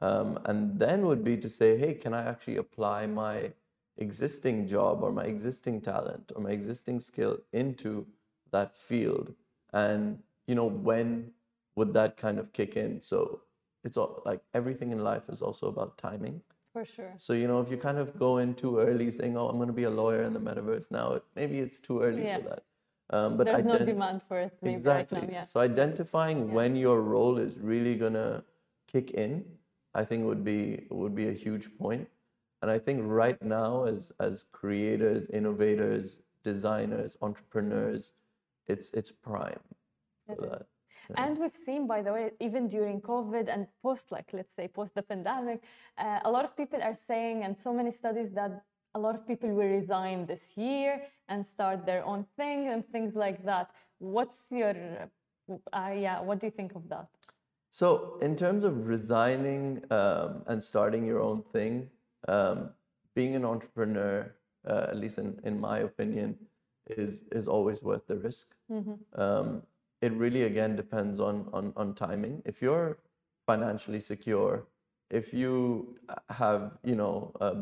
um, 0.00 0.38
and 0.46 0.78
then 0.78 1.06
would 1.06 1.24
be 1.24 1.36
to 1.38 1.48
say, 1.48 1.76
hey, 1.76 1.94
can 1.94 2.14
I 2.14 2.24
actually 2.28 2.56
apply 2.56 3.06
my 3.06 3.52
existing 3.96 4.66
job 4.66 5.02
or 5.02 5.12
my 5.12 5.24
existing 5.24 5.80
talent 5.80 6.32
or 6.34 6.42
my 6.42 6.50
existing 6.50 7.00
skill 7.00 7.38
into 7.52 8.06
that 8.50 8.76
field 8.76 9.34
and 9.72 10.18
you 10.46 10.54
know 10.54 10.64
when 10.64 11.30
would 11.76 11.92
that 11.92 12.16
kind 12.16 12.38
of 12.38 12.52
kick 12.52 12.76
in 12.76 13.00
so 13.02 13.40
it's 13.84 13.96
all 13.96 14.22
like 14.24 14.40
everything 14.54 14.90
in 14.92 14.98
life 15.04 15.28
is 15.28 15.42
also 15.42 15.66
about 15.68 15.96
timing 15.98 16.40
for 16.72 16.84
sure. 16.84 17.12
so 17.16 17.32
you 17.32 17.46
know 17.46 17.60
if 17.60 17.70
you 17.70 17.76
kind 17.76 17.98
of 17.98 18.18
go 18.18 18.38
in 18.38 18.54
too 18.54 18.78
early 18.78 19.10
saying 19.10 19.36
oh 19.36 19.48
i'm 19.48 19.56
going 19.56 19.68
to 19.68 19.72
be 19.82 19.84
a 19.84 19.90
lawyer 19.90 20.22
in 20.22 20.32
the 20.32 20.40
metaverse 20.40 20.90
now 20.90 21.20
maybe 21.36 21.58
it's 21.58 21.78
too 21.80 22.00
early 22.02 22.24
Yeah. 22.24 22.38
for 22.38 22.48
that 22.50 22.62
um, 23.10 23.36
but 23.36 23.44
There's 23.46 23.64
no 23.66 23.78
demand 23.78 24.22
for 24.26 24.40
it 24.40 24.52
maybe 24.62 24.74
exactly 24.74 25.20
right 25.20 25.28
now. 25.30 25.34
Yeah. 25.38 25.42
so 25.44 25.60
identifying 25.60 26.50
when 26.52 26.74
your 26.74 27.02
role 27.02 27.38
is 27.38 27.58
really 27.58 27.94
going 27.96 28.14
to 28.14 28.42
kick 28.86 29.10
in 29.12 29.44
i 29.94 30.02
think 30.04 30.24
would 30.24 30.44
be 30.44 30.86
would 30.90 31.14
be 31.14 31.28
a 31.28 31.32
huge 31.32 31.66
point 31.78 32.08
and 32.62 32.70
i 32.70 32.78
think 32.78 33.00
right 33.04 33.40
now 33.42 33.84
as 33.84 34.10
as 34.20 34.44
creators 34.52 35.28
innovators 35.30 36.18
designers 36.42 37.16
entrepreneurs 37.22 38.12
it's 38.66 38.90
it's 38.90 39.10
prime 39.10 39.60
for 40.26 40.44
It 40.46 40.66
that 41.08 41.20
And 41.20 41.38
we've 41.38 41.56
seen, 41.56 41.86
by 41.86 42.02
the 42.02 42.12
way, 42.12 42.30
even 42.40 42.68
during 42.68 43.00
COVID 43.00 43.48
and 43.48 43.66
post, 43.82 44.10
like 44.10 44.28
let's 44.32 44.54
say 44.54 44.68
post 44.68 44.94
the 44.94 45.02
pandemic, 45.02 45.62
uh, 45.98 46.20
a 46.24 46.30
lot 46.30 46.44
of 46.44 46.56
people 46.56 46.82
are 46.82 46.94
saying, 46.94 47.44
and 47.44 47.58
so 47.58 47.72
many 47.72 47.90
studies 47.90 48.30
that 48.32 48.64
a 48.94 48.98
lot 48.98 49.14
of 49.14 49.26
people 49.26 49.50
will 49.50 49.68
resign 49.68 50.26
this 50.26 50.56
year 50.56 51.02
and 51.28 51.44
start 51.44 51.84
their 51.84 52.04
own 52.04 52.24
thing 52.36 52.68
and 52.68 52.86
things 52.88 53.14
like 53.14 53.44
that. 53.44 53.70
What's 53.98 54.46
your, 54.50 54.74
uh, 55.50 55.92
yeah, 55.96 56.20
what 56.20 56.38
do 56.40 56.46
you 56.46 56.52
think 56.52 56.74
of 56.74 56.88
that? 56.88 57.08
So, 57.70 58.18
in 58.22 58.36
terms 58.36 58.62
of 58.62 58.86
resigning 58.86 59.82
um, 59.90 60.44
and 60.46 60.62
starting 60.62 61.04
your 61.04 61.20
own 61.20 61.42
thing, 61.52 61.90
um, 62.28 62.70
being 63.16 63.34
an 63.34 63.44
entrepreneur, 63.44 64.32
uh, 64.64 64.86
at 64.90 64.96
least 64.96 65.18
in, 65.18 65.40
in 65.42 65.60
my 65.60 65.80
opinion, 65.80 66.38
is 66.86 67.24
is 67.32 67.48
always 67.48 67.82
worth 67.82 68.06
the 68.06 68.16
risk. 68.16 68.54
Um, 69.16 69.62
it 70.04 70.12
really 70.12 70.42
again 70.44 70.76
depends 70.76 71.20
on, 71.20 71.48
on 71.52 71.72
on 71.76 71.94
timing. 71.94 72.42
If 72.44 72.60
you're 72.60 72.98
financially 73.46 74.00
secure, 74.00 74.66
if 75.10 75.32
you 75.32 75.96
have 76.28 76.72
you 76.84 76.96
know 76.96 77.14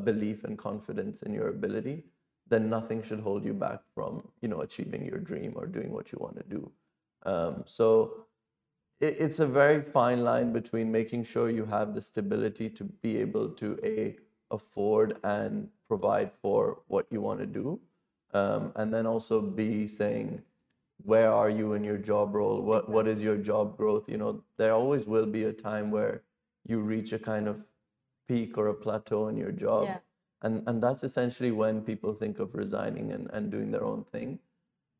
belief 0.04 0.44
and 0.44 0.58
confidence 0.58 1.22
in 1.22 1.34
your 1.34 1.48
ability, 1.48 2.04
then 2.48 2.68
nothing 2.68 3.02
should 3.02 3.20
hold 3.20 3.44
you 3.44 3.54
back 3.54 3.80
from 3.94 4.22
you 4.40 4.48
know 4.48 4.60
achieving 4.60 5.06
your 5.06 5.18
dream 5.18 5.52
or 5.56 5.66
doing 5.66 5.92
what 5.92 6.12
you 6.12 6.18
want 6.20 6.36
to 6.36 6.46
do. 6.56 6.70
Um, 7.24 7.62
so 7.66 8.26
it, 9.00 9.16
it's 9.18 9.40
a 9.40 9.46
very 9.46 9.82
fine 9.82 10.24
line 10.24 10.52
between 10.52 10.90
making 10.90 11.24
sure 11.24 11.50
you 11.50 11.66
have 11.66 11.94
the 11.94 12.02
stability 12.10 12.68
to 12.70 12.84
be 12.84 13.18
able 13.18 13.48
to 13.62 13.78
a 13.84 14.16
afford 14.50 15.16
and 15.24 15.68
provide 15.88 16.32
for 16.32 16.80
what 16.88 17.06
you 17.10 17.20
want 17.20 17.40
to 17.40 17.46
do 17.46 17.80
um, 18.34 18.72
and 18.76 18.92
then 18.92 19.06
also 19.06 19.40
b 19.40 19.86
saying 19.86 20.42
where 21.04 21.32
are 21.32 21.50
you 21.50 21.72
in 21.74 21.84
your 21.84 21.98
job 21.98 22.34
role? 22.34 22.60
What 22.62 22.88
what 22.88 23.08
is 23.08 23.20
your 23.20 23.36
job 23.36 23.76
growth? 23.76 24.08
You 24.08 24.18
know 24.18 24.44
there 24.56 24.72
always 24.72 25.06
will 25.06 25.26
be 25.26 25.44
a 25.44 25.52
time 25.52 25.90
where 25.90 26.22
you 26.66 26.80
reach 26.80 27.12
a 27.12 27.18
kind 27.18 27.48
of 27.48 27.64
peak 28.28 28.56
or 28.58 28.68
a 28.68 28.74
plateau 28.74 29.28
in 29.28 29.36
your 29.36 29.52
job. 29.52 29.84
Yeah. 29.84 29.98
and 30.42 30.62
and 30.68 30.82
that's 30.82 31.04
essentially 31.04 31.50
when 31.50 31.82
people 31.82 32.14
think 32.14 32.38
of 32.38 32.54
resigning 32.54 33.12
and, 33.12 33.30
and 33.32 33.50
doing 33.50 33.70
their 33.70 33.84
own 33.84 34.04
thing. 34.04 34.38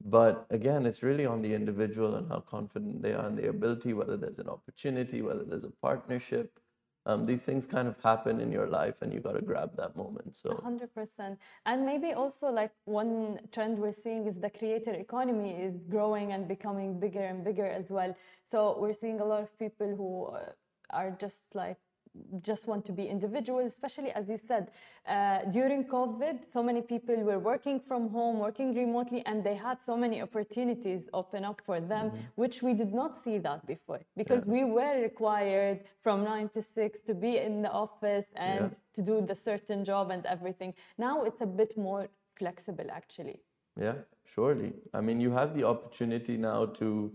But 0.05 0.46
again 0.50 0.87
it's 0.87 1.03
really 1.03 1.26
on 1.26 1.42
the 1.42 1.55
individual 1.55 2.16
and 2.16 2.29
how 2.29 2.40
confident 2.40 3.03
they 3.03 3.14
are 3.14 3.26
in 3.29 3.37
their 3.37 3.50
ability 3.50 3.92
whether 3.94 4.16
there's 4.16 4.40
an 4.40 4.48
opportunity 4.48 5.22
whether 5.22 5.44
there's 5.44 5.64
a 5.64 5.70
partnership 5.70 6.59
um, 7.06 7.26
these 7.26 7.44
things 7.44 7.66
kind 7.66 7.88
of 7.88 7.96
happen 8.02 8.40
in 8.40 8.52
your 8.52 8.68
life 8.68 8.94
and 9.02 9.12
you 9.12 9.20
got 9.20 9.32
to 9.32 9.42
grab 9.42 9.76
that 9.76 9.96
moment 9.96 10.36
so 10.36 10.50
100%. 10.50 11.36
And 11.66 11.84
maybe 11.84 12.12
also 12.12 12.48
like 12.48 12.70
one 12.84 13.40
trend 13.52 13.78
we're 13.78 13.92
seeing 13.92 14.26
is 14.26 14.38
the 14.38 14.50
creator 14.50 14.92
economy 14.92 15.52
is 15.52 15.74
growing 15.88 16.32
and 16.32 16.46
becoming 16.46 17.00
bigger 17.00 17.24
and 17.24 17.44
bigger 17.44 17.66
as 17.66 17.90
well. 17.90 18.14
So 18.44 18.76
we're 18.78 18.92
seeing 18.92 19.20
a 19.20 19.24
lot 19.24 19.42
of 19.42 19.58
people 19.58 19.96
who 19.96 20.26
uh, 20.26 20.52
are 20.90 21.10
just 21.18 21.42
like 21.54 21.78
just 22.42 22.66
want 22.66 22.85
to 22.85 22.92
be 22.92 23.05
individual, 23.07 23.61
especially 23.61 24.11
as 24.12 24.29
you 24.29 24.37
said, 24.37 24.70
uh, 25.07 25.40
during 25.51 25.85
COVID, 25.85 26.53
so 26.53 26.62
many 26.62 26.83
people 26.83 27.16
were 27.16 27.38
working 27.38 27.81
from 27.81 28.11
home, 28.11 28.38
working 28.38 28.75
remotely, 28.75 29.25
and 29.27 29.42
they 29.42 29.55
had 29.55 29.83
so 29.83 29.96
many 29.96 30.20
opportunities 30.20 31.09
open 31.12 31.44
up 31.44 31.62
for 31.64 31.81
them, 31.81 32.12
which 32.35 32.62
we 32.62 32.75
did 32.75 32.92
not 32.92 33.18
see 33.18 33.38
that 33.38 33.66
before 33.66 34.01
because 34.16 34.44
we 34.44 34.64
were 34.64 35.01
required 35.01 35.81
from 36.03 36.25
nine 36.25 36.48
to 36.51 36.62
six 36.62 37.01
to 37.01 37.14
be 37.14 37.38
in 37.38 37.62
the 37.62 37.70
office 37.70 38.27
and 38.37 38.75
to 38.94 39.03
do 39.03 39.20
the 39.20 39.35
certain 39.35 39.85
job 39.85 40.11
and 40.11 40.27
everything. 40.27 40.75
Now 40.98 41.22
it's 41.25 41.40
a 41.40 41.46
bit 41.46 41.77
more 41.77 42.09
flexible, 42.37 42.87
actually. 42.90 43.40
Yeah, 43.81 43.94
surely. 44.25 44.75
I 44.92 45.01
mean, 45.01 45.20
you 45.20 45.31
have 45.31 45.55
the 45.55 45.64
opportunity 45.64 46.37
now 46.37 46.66
to 46.81 47.12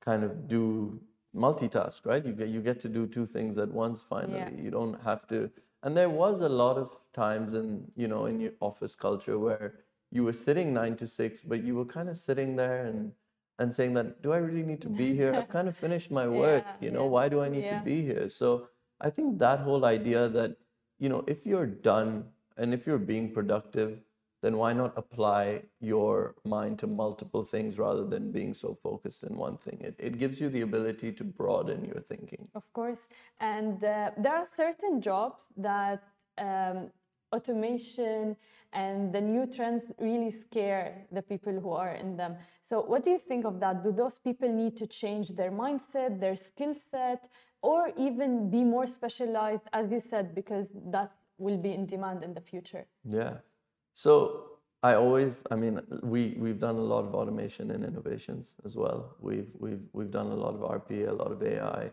kind 0.00 0.22
of 0.22 0.46
do 0.46 1.00
multitask, 1.34 2.04
right? 2.06 2.24
You 2.24 2.32
get 2.32 2.48
you 2.48 2.60
get 2.60 2.80
to 2.80 2.88
do 2.88 3.06
two 3.06 3.26
things 3.26 3.58
at 3.58 3.68
once 3.72 4.02
finally. 4.02 4.60
You 4.62 4.70
don't 4.70 5.00
have 5.02 5.26
to 5.28 5.50
and 5.82 5.96
there 5.96 6.10
was 6.10 6.40
a 6.40 6.48
lot 6.48 6.76
of 6.76 6.96
times 7.12 7.52
in, 7.54 7.90
you 7.96 8.08
know, 8.08 8.26
in 8.26 8.40
your 8.40 8.52
office 8.60 8.94
culture 8.96 9.38
where 9.38 9.74
you 10.10 10.24
were 10.24 10.32
sitting 10.32 10.72
9 10.72 10.96
to 10.96 11.06
6 11.06 11.40
but 11.42 11.62
you 11.62 11.74
were 11.74 11.84
kind 11.84 12.08
of 12.08 12.16
sitting 12.16 12.56
there 12.56 12.86
and 12.86 13.12
and 13.58 13.74
saying 13.74 13.94
that 13.94 14.22
do 14.22 14.32
I 14.32 14.38
really 14.38 14.62
need 14.62 14.80
to 14.82 14.88
be 14.88 15.14
here? 15.14 15.34
I've 15.34 15.48
kind 15.48 15.68
of 15.68 15.76
finished 15.86 16.10
my 16.10 16.26
work, 16.28 16.64
Yeah, 16.66 16.74
you 16.86 16.90
know, 16.90 17.04
yeah, 17.04 17.10
why 17.10 17.28
do 17.28 17.40
I 17.42 17.48
need 17.48 17.64
yeah. 17.64 17.78
to 17.78 17.84
be 17.84 18.02
here? 18.02 18.28
So 18.30 18.68
I 19.00 19.10
think 19.10 19.38
that 19.38 19.60
whole 19.60 19.84
idea 19.84 20.28
that, 20.28 20.56
you 20.98 21.08
know, 21.08 21.24
if 21.26 21.44
you're 21.46 21.66
done 21.66 22.24
and 22.56 22.72
if 22.74 22.86
you're 22.86 22.98
being 22.98 23.32
productive, 23.32 23.98
then 24.42 24.56
why 24.56 24.72
not 24.72 24.92
apply 24.96 25.62
your 25.80 26.34
mind 26.44 26.78
to 26.80 26.86
multiple 26.86 27.42
things 27.42 27.78
rather 27.78 28.04
than 28.04 28.30
being 28.30 28.54
so 28.54 28.78
focused 28.82 29.24
in 29.24 29.36
one 29.36 29.56
thing? 29.56 29.78
It, 29.80 29.96
it 29.98 30.18
gives 30.18 30.40
you 30.40 30.48
the 30.48 30.60
ability 30.62 31.12
to 31.12 31.24
broaden 31.24 31.84
your 31.84 32.00
thinking. 32.00 32.48
Of 32.54 32.72
course. 32.72 33.08
And 33.40 33.82
uh, 33.82 34.10
there 34.16 34.36
are 34.36 34.44
certain 34.44 35.00
jobs 35.00 35.46
that 35.56 36.02
um, 36.38 36.90
automation 37.32 38.36
and 38.72 39.12
the 39.12 39.20
new 39.20 39.46
trends 39.46 39.92
really 39.98 40.30
scare 40.30 41.06
the 41.10 41.22
people 41.22 41.58
who 41.58 41.70
are 41.72 41.94
in 41.94 42.16
them. 42.16 42.36
So, 42.60 42.82
what 42.82 43.02
do 43.02 43.10
you 43.10 43.18
think 43.18 43.44
of 43.44 43.60
that? 43.60 43.82
Do 43.82 43.92
those 43.92 44.18
people 44.18 44.52
need 44.52 44.76
to 44.76 44.86
change 44.86 45.30
their 45.30 45.50
mindset, 45.50 46.20
their 46.20 46.36
skill 46.36 46.74
set, 46.90 47.30
or 47.62 47.90
even 47.96 48.50
be 48.50 48.64
more 48.64 48.86
specialized, 48.86 49.62
as 49.72 49.90
you 49.90 50.00
said, 50.00 50.34
because 50.34 50.66
that 50.92 51.12
will 51.38 51.56
be 51.56 51.72
in 51.72 51.86
demand 51.86 52.24
in 52.24 52.34
the 52.34 52.40
future? 52.40 52.86
Yeah. 53.04 53.38
So 53.98 54.12
I 54.84 54.94
always, 54.94 55.42
I 55.50 55.56
mean, 55.56 55.80
we 56.04 56.36
we've 56.38 56.60
done 56.60 56.76
a 56.76 56.86
lot 56.94 57.04
of 57.04 57.16
automation 57.16 57.72
and 57.72 57.84
innovations 57.84 58.54
as 58.64 58.76
well. 58.76 59.16
We've 59.18 59.50
we've 59.58 59.84
we've 59.92 60.12
done 60.12 60.28
a 60.28 60.36
lot 60.44 60.54
of 60.54 60.60
RPA, 60.60 61.08
a 61.08 61.12
lot 61.12 61.32
of 61.32 61.42
AI, 61.42 61.90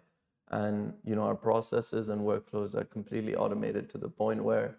and 0.52 0.94
you 1.04 1.16
know 1.16 1.24
our 1.24 1.34
processes 1.34 2.10
and 2.10 2.22
workflows 2.22 2.76
are 2.76 2.84
completely 2.84 3.36
automated 3.36 3.90
to 3.90 3.98
the 3.98 4.08
point 4.08 4.44
where 4.44 4.78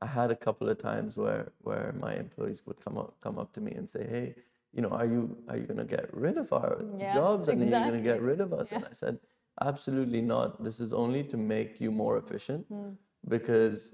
I 0.00 0.06
had 0.06 0.30
a 0.30 0.34
couple 0.46 0.66
of 0.70 0.78
times 0.78 1.18
where 1.18 1.52
where 1.58 1.94
my 2.00 2.14
employees 2.14 2.62
would 2.66 2.80
come 2.82 2.96
up 2.96 3.20
come 3.20 3.38
up 3.38 3.52
to 3.52 3.60
me 3.60 3.72
and 3.72 3.86
say, 3.86 4.06
hey, 4.08 4.34
you 4.72 4.80
know, 4.80 4.92
are 5.00 5.04
you 5.14 5.36
are 5.50 5.58
you 5.58 5.66
gonna 5.66 5.84
get 5.98 6.08
rid 6.26 6.38
of 6.38 6.54
our 6.54 6.82
Yeah, 6.96 7.12
jobs 7.12 7.48
and 7.48 7.60
then 7.60 7.68
you're 7.68 7.88
gonna 7.90 8.08
get 8.12 8.22
rid 8.22 8.40
of 8.40 8.54
us? 8.54 8.72
And 8.72 8.86
I 8.86 8.94
said, 8.94 9.18
absolutely 9.60 10.22
not. 10.22 10.64
This 10.64 10.80
is 10.80 10.94
only 10.94 11.22
to 11.32 11.36
make 11.36 11.82
you 11.82 11.90
more 11.90 12.16
efficient 12.16 12.64
hmm. 12.68 12.92
because 13.28 13.92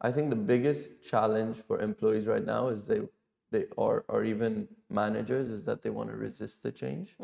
I 0.00 0.10
think 0.12 0.30
the 0.30 0.36
biggest 0.36 1.02
challenge 1.02 1.56
for 1.66 1.80
employees 1.80 2.26
right 2.26 2.44
now 2.44 2.68
is 2.68 2.86
they 2.86 3.00
they 3.50 3.64
or 3.76 4.04
or 4.08 4.24
even 4.24 4.68
managers 4.90 5.48
is 5.48 5.64
that 5.64 5.82
they 5.82 5.90
want 5.90 6.10
to 6.10 6.16
resist 6.16 6.62
the 6.62 6.72
change. 6.72 7.16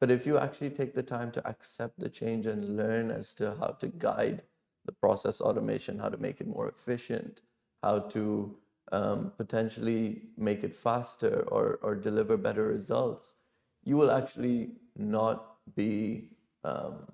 But 0.00 0.10
if 0.10 0.26
you 0.26 0.38
actually 0.38 0.70
take 0.70 0.94
the 0.94 1.02
time 1.02 1.30
to 1.32 1.46
accept 1.48 1.98
the 1.98 2.10
change 2.10 2.46
and 2.46 2.76
learn 2.76 3.10
as 3.10 3.32
to 3.34 3.54
how 3.60 3.68
to 3.80 3.88
guide 3.88 4.42
the 4.84 4.92
process 4.92 5.40
automation, 5.40 5.98
how 5.98 6.10
to 6.10 6.18
make 6.18 6.40
it 6.40 6.46
more 6.46 6.68
efficient, 6.68 7.40
how 7.82 8.00
to 8.00 8.56
um, 8.92 9.32
potentially 9.38 10.22
make 10.36 10.62
it 10.62 10.74
faster 10.74 11.44
or, 11.48 11.78
or 11.82 11.94
deliver 11.94 12.36
better 12.36 12.66
results, 12.66 13.36
you 13.84 13.96
will 13.96 14.10
actually 14.10 14.72
not 14.96 15.56
be, 15.74 16.28
um, 16.64 17.06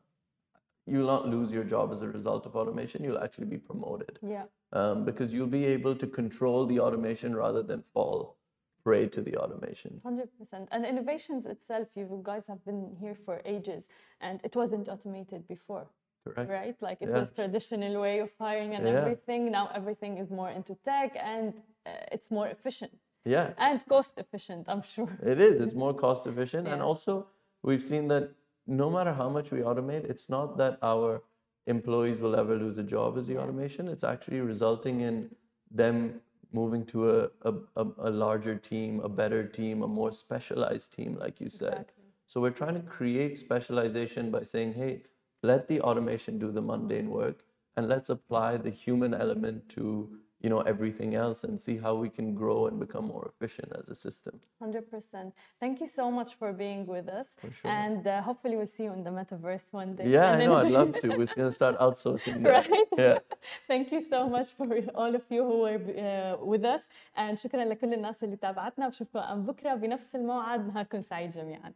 you 0.87 0.99
will 0.99 1.07
not 1.07 1.29
lose 1.29 1.53
your 1.53 1.65
job 1.65 1.93
as 1.93 2.03
a 2.03 2.09
result 2.09 2.45
of 2.47 2.57
automation. 2.57 3.05
You'll 3.05 3.23
actually 3.23 3.47
be 3.47 3.59
promoted 3.59 4.19
Yeah. 4.23 4.45
Um, 4.73 5.05
because 5.05 5.33
you'll 5.33 5.47
be 5.47 5.67
able 5.67 5.95
to 5.97 6.07
control 6.07 6.67
the 6.67 6.79
automation 6.81 7.35
rather 7.35 7.63
than 7.63 7.83
fall 7.93 8.37
prey 8.85 9.07
to 9.07 9.21
the 9.21 9.37
automation. 9.37 10.01
100%. 10.05 10.69
And 10.71 10.87
innovations 10.87 11.47
itself, 11.47 11.89
you 11.95 12.21
guys 12.23 12.47
have 12.47 12.65
been 12.65 12.97
here 13.01 13.15
for 13.15 13.43
ages 13.45 13.89
and 14.21 14.41
it 14.43 14.57
wasn't 14.57 14.89
automated 14.89 15.47
before, 15.49 15.87
Correct? 16.25 16.51
right? 16.51 16.77
Like 16.81 16.99
it 17.03 17.11
Yeah. 17.11 17.19
was 17.21 17.31
traditional 17.31 18.01
way 18.01 18.21
of 18.21 18.31
hiring 18.39 18.75
and 18.75 18.87
Yeah. 18.87 19.01
everything. 19.01 19.51
Now 19.51 19.69
everything 19.75 20.19
is 20.19 20.31
more 20.31 20.51
into 20.51 20.75
tech 20.85 21.17
and 21.17 21.53
uh, 21.87 21.91
it's 22.13 22.31
more 22.31 22.49
efficient 22.49 22.93
Yeah, 23.25 23.53
and 23.59 23.85
cost 23.87 24.13
efficient, 24.17 24.67
I'm 24.69 24.83
sure. 24.83 25.11
it 25.23 25.39
is. 25.41 25.61
It's 25.61 25.75
more 25.75 25.93
cost 25.95 26.27
efficient. 26.27 26.67
And 26.69 26.81
also, 26.81 27.27
we've 27.63 27.83
seen 27.83 28.09
that 28.09 28.31
no 28.67 28.89
matter 28.91 29.13
how 29.13 29.29
much 29.29 29.51
we 29.51 29.61
automate, 29.61 30.05
it's 30.09 30.29
not 30.29 30.57
that 30.57 30.79
our 30.83 31.23
employees 31.67 32.21
will 32.21 32.37
ever 32.37 32.57
lose 32.57 32.79
a 32.79 32.83
job 32.83 33.19
as 33.19 33.27
the 33.27 33.35
Yeah. 33.35 33.41
automation. 33.41 33.89
It's 33.89 34.05
actually 34.05 34.41
resulting 34.41 35.01
in 35.01 35.35
them 35.71 36.21
moving 36.53 36.85
to 36.87 37.11
a, 37.11 37.31
a, 37.43 37.55
a, 37.77 37.87
a 37.99 38.11
larger 38.11 38.57
team, 38.57 39.01
a 39.01 39.09
better 39.09 39.47
team, 39.47 39.83
a 39.83 39.89
more 39.89 40.13
specialized 40.13 40.93
team, 40.93 41.15
like 41.15 41.41
you 41.41 41.49
said. 41.49 41.73
Exactly. 41.73 42.05
So 42.27 42.41
we're 42.41 42.51
trying 42.51 42.75
to 42.75 42.83
create 42.83 43.37
specialization 43.37 44.31
by 44.31 44.43
saying, 44.43 44.75
hey, 44.75 45.03
let 45.43 45.69
the 45.69 45.81
automation 45.81 46.39
do 46.39 46.51
the 46.51 46.61
mundane 46.63 47.11
work 47.11 47.45
and 47.77 47.89
let's 47.89 48.11
apply 48.11 48.57
the 48.57 48.71
human 48.71 49.15
element 49.15 49.69
to 49.71 50.19
you 50.44 50.50
know 50.54 50.62
everything 50.74 51.12
else 51.26 51.40
and 51.48 51.54
see 51.68 51.76
how 51.86 51.94
we 52.04 52.10
can 52.18 52.28
grow 52.42 52.60
and 52.68 52.76
become 52.86 53.06
more 53.16 53.26
efficient 53.34 53.70
as 53.80 53.86
a 53.96 53.98
system. 54.06 54.34
100%. 54.62 55.32
Thank 55.64 55.76
you 55.82 55.88
so 56.00 56.06
much 56.20 56.32
for 56.40 56.50
being 56.64 56.82
with 56.96 57.08
us. 57.20 57.28
For 57.44 57.52
sure. 57.58 57.72
And 57.72 58.02
uh, 58.06 58.22
hopefully 58.30 58.56
we'll 58.60 58.74
see 58.78 58.84
you 58.88 58.94
in 59.00 59.04
the 59.08 59.14
metaverse 59.20 59.68
one 59.82 59.92
day. 60.00 60.08
Yeah, 60.18 60.26
And 60.26 60.36
I 60.36 60.38
then- 60.38 60.50
know. 60.50 60.58
I'd 60.62 60.72
love 60.80 60.92
to. 61.02 61.08
We're 61.20 61.36
going 61.42 61.52
to 61.54 61.58
start 61.62 61.76
outsourcing 61.86 62.38
that. 62.44 62.70
Right? 62.70 62.90
Yeah. 63.06 63.20
Thank 63.72 63.86
you 63.94 64.02
so 64.14 64.20
much 64.36 64.50
for 64.58 64.68
all 65.02 65.14
of 65.20 65.24
you 65.36 65.42
who 65.50 65.58
were 65.66 65.82
uh, 66.06 66.46
with 66.52 66.64
us 66.76 66.82
and 67.22 67.38
شكرا 67.40 67.64
لكل 67.66 67.94
الناس 67.94 68.24
اللي 68.24 68.36
تابعتنا 68.36 68.88
بشوفكم 68.90 69.46
بكره 69.46 69.74
بنفس 69.76 70.16
الموعد 70.16 70.68
نهاركم 70.68 71.02
سعيد 71.02 71.30
جميعا 71.30 71.74